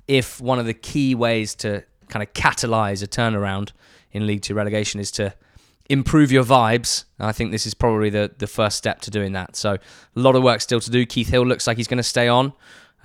[0.08, 3.72] if one of the key ways to kind of catalyze a turnaround
[4.12, 5.34] in League Two relegation is to
[5.90, 7.06] improve your vibes.
[7.20, 9.56] I think this is probably the, the first step to doing that.
[9.56, 9.80] So a
[10.16, 11.06] lot of work still to do.
[11.06, 12.54] Keith Hill looks like he's going to stay on.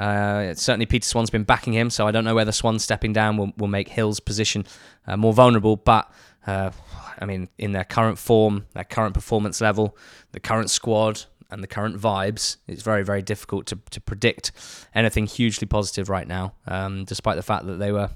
[0.02, 3.36] Uh, certainly, Peter Swan's been backing him, so I don't know whether Swan stepping down
[3.36, 4.66] will, will make Hill's position
[5.06, 5.76] uh, more vulnerable.
[5.76, 6.10] But
[6.46, 6.72] uh,
[7.20, 9.96] I mean, in their current form, their current performance level,
[10.32, 14.50] the current squad, and the current vibes, it's very, very difficult to, to predict
[14.94, 18.10] anything hugely positive right now, um, despite the fact that they were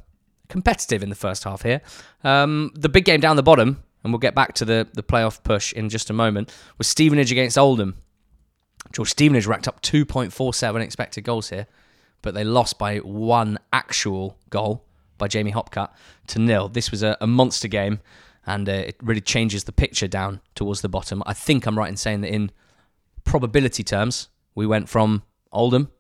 [0.49, 1.83] competitive in the first half here.
[2.25, 5.43] Um, the big game down the bottom, and we'll get back to the, the playoff
[5.43, 7.95] push in just a moment, was Stevenage against Oldham.
[8.93, 11.67] George Stevenage racked up 2.47 expected goals here,
[12.23, 14.85] but they lost by one actual goal
[15.19, 15.91] by Jamie Hopcutt
[16.29, 16.69] to nil.
[16.69, 18.01] This was a, a monster game,
[18.47, 21.23] and uh, it really changes the picture down towards the bottom.
[21.27, 22.51] I think I'm right in saying that in
[23.25, 25.23] probability terms, we went from
[25.53, 25.91] Oldham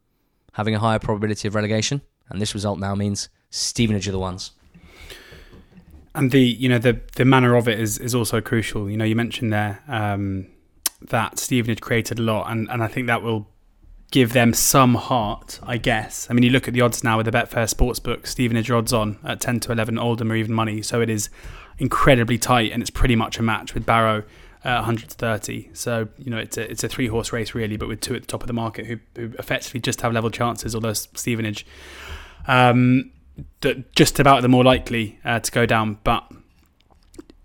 [0.53, 4.53] having a higher probability of relegation, and this result now means Stevenage are the ones.
[6.15, 8.91] And the you know the the manner of it is is also crucial.
[8.91, 10.47] You know, you mentioned there um,
[11.09, 13.49] that Stevenage created a lot, and, and I think that will
[14.11, 16.29] give them some heart, I guess.
[16.31, 19.19] I mean, you look at the odds now with the Betfair Sportsbook, Stevenage odds on
[19.25, 20.81] at 10 to 11, Oldham or even money.
[20.83, 21.29] So it is
[21.79, 24.23] incredibly tight and it's pretty much a match with Barrow
[24.65, 25.71] at 130.
[25.75, 28.23] So, you know, it's a, it's a three horse race really, but with two at
[28.23, 31.67] the top of the market who, who effectively just have level chances, although Stevenage,
[32.47, 33.11] um,
[33.95, 35.99] just about the more likely uh, to go down.
[36.05, 36.31] But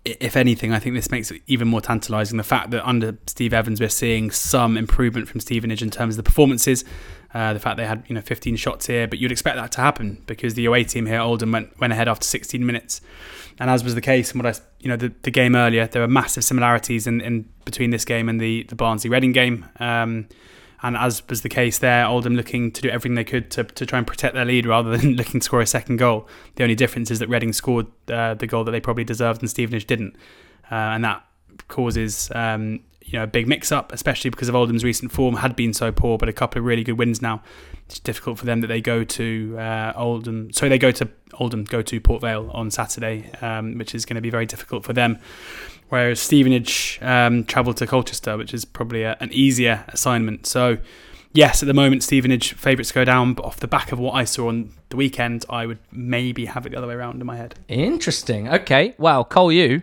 [0.04, 2.36] if anything, I think this makes it even more tantalising.
[2.36, 6.24] The fact that under Steve Evans, we're seeing some improvement from Stevenage in terms of
[6.24, 6.84] the performances.
[7.32, 9.80] Uh, the fact they had you know 15 shots here, but you'd expect that to
[9.80, 13.00] happen because the away team here, Oldham, went went ahead after 16 minutes,
[13.58, 16.02] and as was the case in what I you know the, the game earlier, there
[16.02, 19.66] were massive similarities in, in between this game and the the Barnsley Reading game.
[19.78, 20.28] Um,
[20.82, 23.86] and as was the case there, Oldham looking to do everything they could to, to
[23.86, 26.28] try and protect their lead rather than looking to score a second goal.
[26.56, 29.50] The only difference is that Reading scored uh, the goal that they probably deserved and
[29.50, 30.16] Stevenage didn't.
[30.70, 31.24] Uh, and that
[31.68, 35.72] causes um, you know a big mix-up, especially because of Oldham's recent form had been
[35.72, 37.42] so poor, but a couple of really good wins now.
[37.86, 40.52] It's difficult for them that they go to uh, Oldham.
[40.52, 44.14] So they go to Oldham, go to Port Vale on Saturday, um, which is going
[44.14, 45.18] to be very difficult for them
[45.92, 50.46] whereas Stevenage um, travelled to Colchester, which is probably a, an easier assignment.
[50.46, 50.78] So,
[51.34, 54.24] yes, at the moment, Stevenage favourites go down, but off the back of what I
[54.24, 57.36] saw on the weekend, I would maybe have it the other way around in my
[57.36, 57.56] head.
[57.68, 58.48] Interesting.
[58.48, 58.94] Okay.
[58.96, 59.82] Well, Cole, you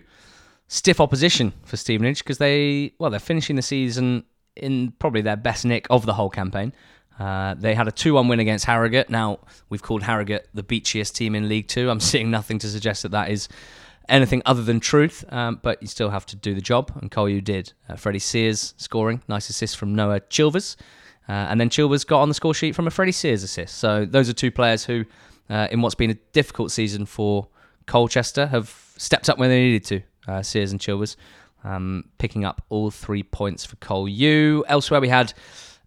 [0.68, 4.23] stiff opposition for Stevenage because they, well, they're finishing the season
[4.56, 6.73] in probably their best nick of the whole campaign.
[7.19, 9.11] Uh, they had a 2 1 win against Harrogate.
[9.11, 11.91] Now, we've called Harrogate the beachiest team in League Two.
[11.91, 13.48] I'm seeing nothing to suggest that that is
[14.10, 16.91] anything other than truth, um, but you still have to do the job.
[17.02, 17.73] And Cole, you did.
[17.88, 20.76] Uh, Freddie Sears scoring, nice assist from Noah Chilvers.
[21.27, 23.77] Uh, and then Chilvers got on the score sheet from a Freddie Sears assist.
[23.77, 25.06] So those are two players who,
[25.49, 27.48] uh, in what's been a difficult season for
[27.86, 30.02] Colchester, have stepped up when they needed to.
[30.27, 31.15] Uh, Sears and Chilvers
[31.64, 34.64] um, picking up all three points for Cole U.
[34.68, 35.34] Elsewhere, we had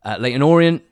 [0.04, 0.82] uh, Leyton Orient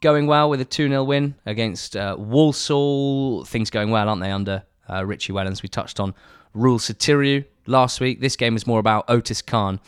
[0.00, 3.44] going well with a 2 0 win against uh, Walsall.
[3.44, 5.62] Things going well, aren't they, under uh, Richie Wellens?
[5.62, 6.14] We touched on
[6.56, 8.20] Ruel Sotiriou last week.
[8.20, 9.78] This game is more about Otis Khan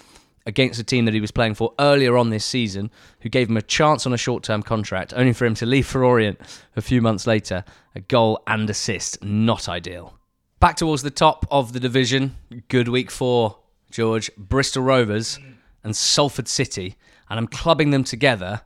[0.46, 2.90] against a team that he was playing for earlier on this season,
[3.20, 5.86] who gave him a chance on a short term contract, only for him to leave
[5.86, 6.38] for Orient
[6.76, 7.64] a few months later.
[7.94, 10.14] A goal and assist, not ideal.
[10.60, 12.36] Back towards the top of the division.
[12.68, 13.58] Good week four,
[13.90, 14.30] George.
[14.36, 15.38] Bristol Rovers
[15.84, 16.96] and Salford City.
[17.30, 18.62] And I'm clubbing them together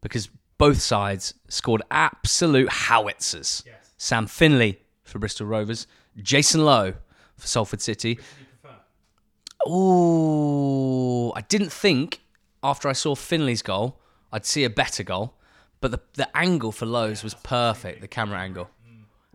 [0.00, 3.62] because both sides scored absolute howitzers.
[3.66, 3.92] Yes.
[3.96, 5.86] Sam Finley for Bristol Rovers,
[6.22, 6.94] Jason Lowe
[7.42, 8.18] for Salford City.
[9.66, 12.22] Oh, I didn't think
[12.62, 14.00] after I saw Finley's goal
[14.32, 15.34] I'd see a better goal,
[15.80, 18.70] but the the angle for Lowe's was perfect, the camera angle.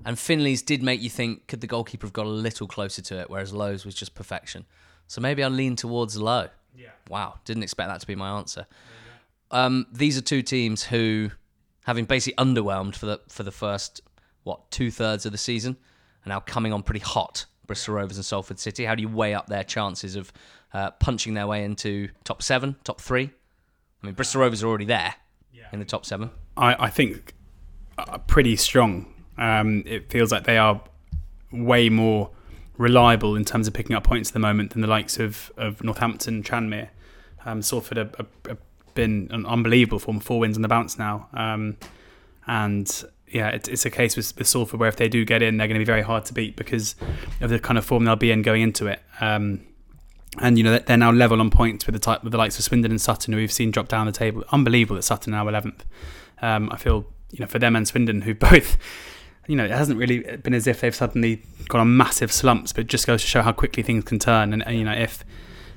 [0.05, 3.19] And Finley's did make you think could the goalkeeper have got a little closer to
[3.19, 4.65] it, whereas Lowe's was just perfection.
[5.07, 6.49] So maybe I'll lean towards Lowe.
[6.75, 6.89] Yeah.
[7.09, 8.67] Wow, didn't expect that to be my answer.
[9.51, 11.31] Um, these are two teams who,
[11.85, 14.01] having basically underwhelmed for the for the first
[14.43, 15.77] what two thirds of the season,
[16.25, 18.85] are now coming on pretty hot Bristol Rovers and Salford City?
[18.85, 20.31] How do you weigh up their chances of
[20.73, 23.29] uh, punching their way into top seven, top three?
[24.01, 25.15] I mean, Bristol Rovers are already there
[25.71, 26.31] in the top seven.
[26.55, 27.33] I, I think
[27.97, 29.13] uh, pretty strong.
[29.37, 30.81] Um, it feels like they are
[31.51, 32.31] way more
[32.77, 35.83] reliable in terms of picking up points at the moment than the likes of, of
[35.83, 36.89] Northampton, Tranmere.
[37.45, 38.57] Um, Salford have, have, have,
[38.93, 41.29] been an unbelievable form, four wins on the bounce now.
[41.31, 41.77] Um,
[42.47, 45.57] and yeah, it, it's a case with, with Salford where if they do get in,
[45.57, 46.95] they're going to be very hard to beat because
[47.41, 49.01] of the kind of form they'll be in going into it.
[49.19, 49.65] Um,
[50.39, 52.65] and you know they're now level on points with the type with the likes of
[52.65, 54.43] Swindon and Sutton, who we've seen drop down the table.
[54.51, 55.85] Unbelievable that Sutton are now eleventh.
[56.41, 58.77] Um, I feel you know for them and Swindon, who both,
[59.47, 62.87] you know, it hasn't really been as if they've suddenly gone on massive slumps, but
[62.87, 64.53] just goes to show how quickly things can turn.
[64.53, 65.25] And, and you know if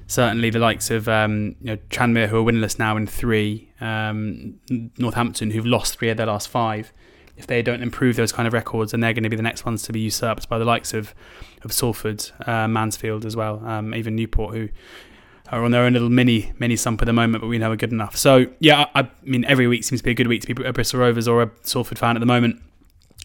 [0.07, 4.61] certainly the likes of um, you know Tranmere, who are winless now in three, um,
[4.99, 6.93] Northampton, who've lost three of their last five
[7.41, 9.65] if they don't improve those kind of records, then they're going to be the next
[9.65, 11.15] ones to be usurped by the likes of
[11.63, 14.69] of Salford, uh, Mansfield as well, um, even Newport, who
[15.51, 17.77] are on their own little mini mini sump at the moment, but we know are
[17.77, 18.17] good enough.
[18.17, 20.65] So yeah, I, I mean every week seems to be a good week to be
[20.65, 22.61] a Bristol Rovers or a Salford fan at the moment.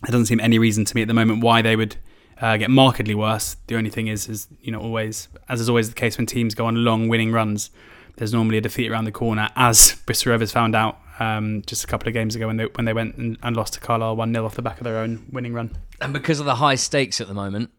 [0.01, 1.97] There doesn't seem any reason to me at the moment why they would
[2.41, 3.57] uh, get markedly worse.
[3.67, 6.55] The only thing is, is you know, always as is always the case when teams
[6.55, 7.69] go on long winning runs,
[8.15, 11.87] there's normally a defeat around the corner, as Bristol Rovers found out um, just a
[11.87, 14.33] couple of games ago when they when they went and, and lost to Carlisle one
[14.33, 15.75] 0 off the back of their own winning run.
[16.01, 17.71] And because of the high stakes at the moment,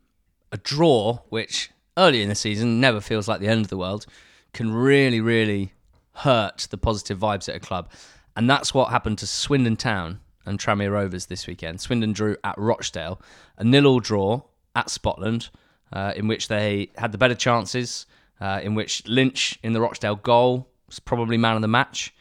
[0.53, 4.07] a draw, which early in the season never feels like the end of the world,
[4.53, 5.73] can really really
[6.17, 7.91] hurt the positive vibes at a club.
[8.35, 11.81] And that's what happened to Swindon Town and Tranmere Rovers this weekend.
[11.81, 13.21] Swindon drew at Rochdale,
[13.57, 14.43] a nil-all draw
[14.75, 15.49] at Spotland,
[15.93, 18.07] uh, in which they had the better chances.
[18.39, 22.13] Uh, in which Lynch in the Rochdale goal was probably man of the match.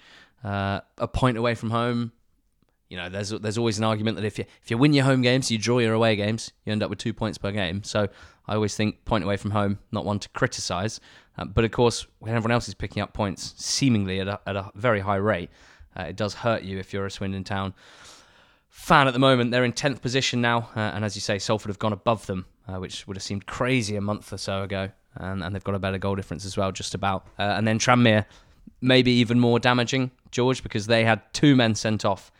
[0.45, 2.11] Uh, a point away from home.
[2.89, 5.21] You know, there's there's always an argument that if you if you win your home
[5.21, 7.83] games, you draw your away games, you end up with two points per game.
[7.83, 8.07] So
[8.47, 10.99] I always think point away from home, not one to criticise.
[11.37, 14.55] Uh, but of course, when everyone else is picking up points seemingly at a, at
[14.55, 15.49] a very high rate,
[15.97, 17.73] uh, it does hurt you if you're a Swindon Town
[18.69, 19.51] fan at the moment.
[19.51, 22.45] They're in 10th position now, uh, and as you say, Salford have gone above them,
[22.67, 24.91] uh, which would have seemed crazy a month or so ago.
[25.15, 27.25] And, and they've got a better goal difference as well, just about.
[27.39, 28.25] Uh, and then Tranmere,
[28.81, 32.31] maybe even more damaging, George, because they had two men sent off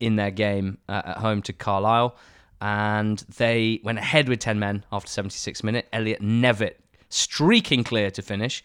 [0.00, 2.16] in their game uh, at home to Carlisle.
[2.60, 5.88] And they went ahead with 10 men after 76 minutes.
[5.92, 6.76] Elliott Nevitt
[7.08, 8.64] streaking clear to finish,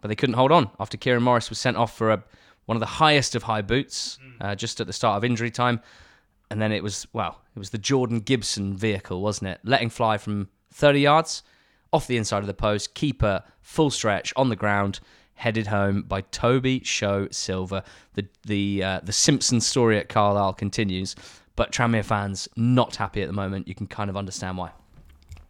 [0.00, 2.24] but they couldn't hold on after Kieron Morris was sent off for a,
[2.66, 5.80] one of the highest of high boots uh, just at the start of injury time
[6.52, 9.60] and then it was well, it was the Jordan Gibson vehicle, wasn't it?
[9.64, 11.42] Letting fly from 30 yards
[11.94, 15.00] off the inside of the post, keeper full stretch on the ground,
[15.42, 17.82] headed home by Tobi Sho-Silva.
[18.14, 21.16] The the uh, the Simpsons story at Carlisle continues,
[21.56, 23.66] but Tranmere fans not happy at the moment.
[23.66, 24.70] You can kind of understand why.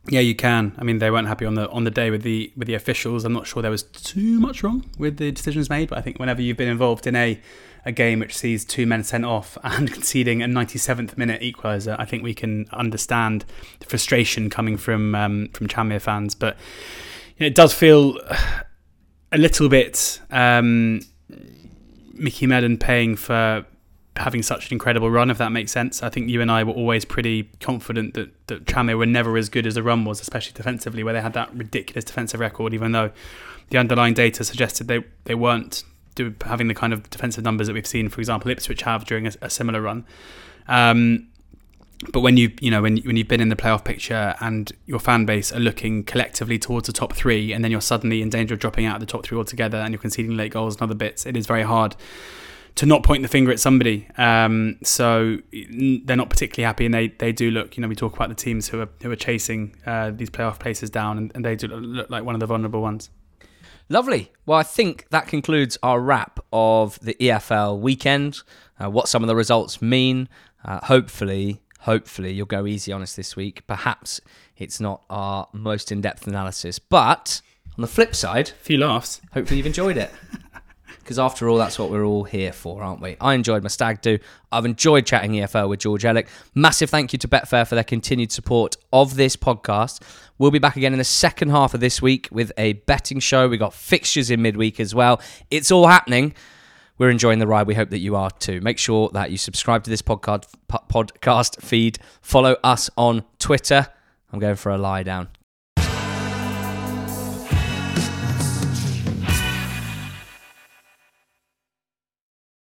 [0.09, 0.74] Yeah, you can.
[0.78, 3.24] I mean, they weren't happy on the on the day with the with the officials.
[3.27, 6.19] I'm not sure there was too much wrong with the decisions made, but I think
[6.19, 7.39] whenever you've been involved in a
[7.85, 12.05] a game which sees two men sent off and conceding a 97th minute equaliser, I
[12.06, 13.44] think we can understand
[13.81, 16.35] the frustration coming from um, from Tranmere fans.
[16.35, 16.56] But
[17.36, 18.19] you know, it does feel
[19.33, 21.01] a little bit um,
[22.13, 23.65] Micky Mellon paying for
[24.17, 26.03] having such an incredible run, if that makes sense.
[26.03, 29.49] I think you and I were always pretty confident that, that Tranmere were never as
[29.49, 32.93] good as the run was, especially defensively, where they had that ridiculous defensive record, even
[32.93, 33.11] though
[33.71, 35.83] the underlying data suggested they, they weren't
[36.15, 39.27] do, having the kind of defensive numbers that we've seen, for example, Ipswich have during
[39.27, 40.05] a, a similar run.
[40.69, 41.29] Um,
[42.11, 44.99] but when you you know when when you've been in the playoff picture and your
[44.99, 48.55] fan base are looking collectively towards the top three, and then you're suddenly in danger
[48.55, 50.95] of dropping out of the top three altogether, and you're conceding late goals and other
[50.95, 51.95] bits, it is very hard
[52.74, 54.09] to not point the finger at somebody.
[54.16, 57.77] Um, so they're not particularly happy, and they, they do look.
[57.77, 60.59] You know, we talk about the teams who are who are chasing uh, these playoff
[60.59, 63.11] places down, and, and they do look like one of the vulnerable ones.
[63.89, 64.33] Lovely.
[64.47, 68.41] Well, I think that concludes our wrap of the EFL weekend.
[68.83, 70.29] Uh, what some of the results mean.
[70.65, 73.67] Uh, hopefully, hopefully you'll go easy on us this week.
[73.67, 74.21] Perhaps
[74.57, 77.41] it's not our most in-depth analysis, but
[77.77, 79.21] on the flip side, a few laughs.
[79.33, 80.11] Hopefully you've enjoyed it.
[81.03, 83.17] Because after all, that's what we're all here for, aren't we?
[83.21, 84.21] I enjoyed my stag do.
[84.53, 86.29] I've enjoyed chatting EFL with George Elek.
[86.55, 90.01] Massive thank you to Betfair for their continued support of this podcast.
[90.39, 93.49] We'll be back again in the second half of this week with a betting show.
[93.49, 95.21] We got fixtures in midweek as well.
[95.51, 96.35] It's all happening.
[97.03, 97.66] We're enjoying the ride.
[97.66, 98.61] We hope that you are too.
[98.61, 101.99] Make sure that you subscribe to this podcast podcast feed.
[102.20, 103.89] Follow us on Twitter.
[104.33, 105.31] I'm going for a lie down.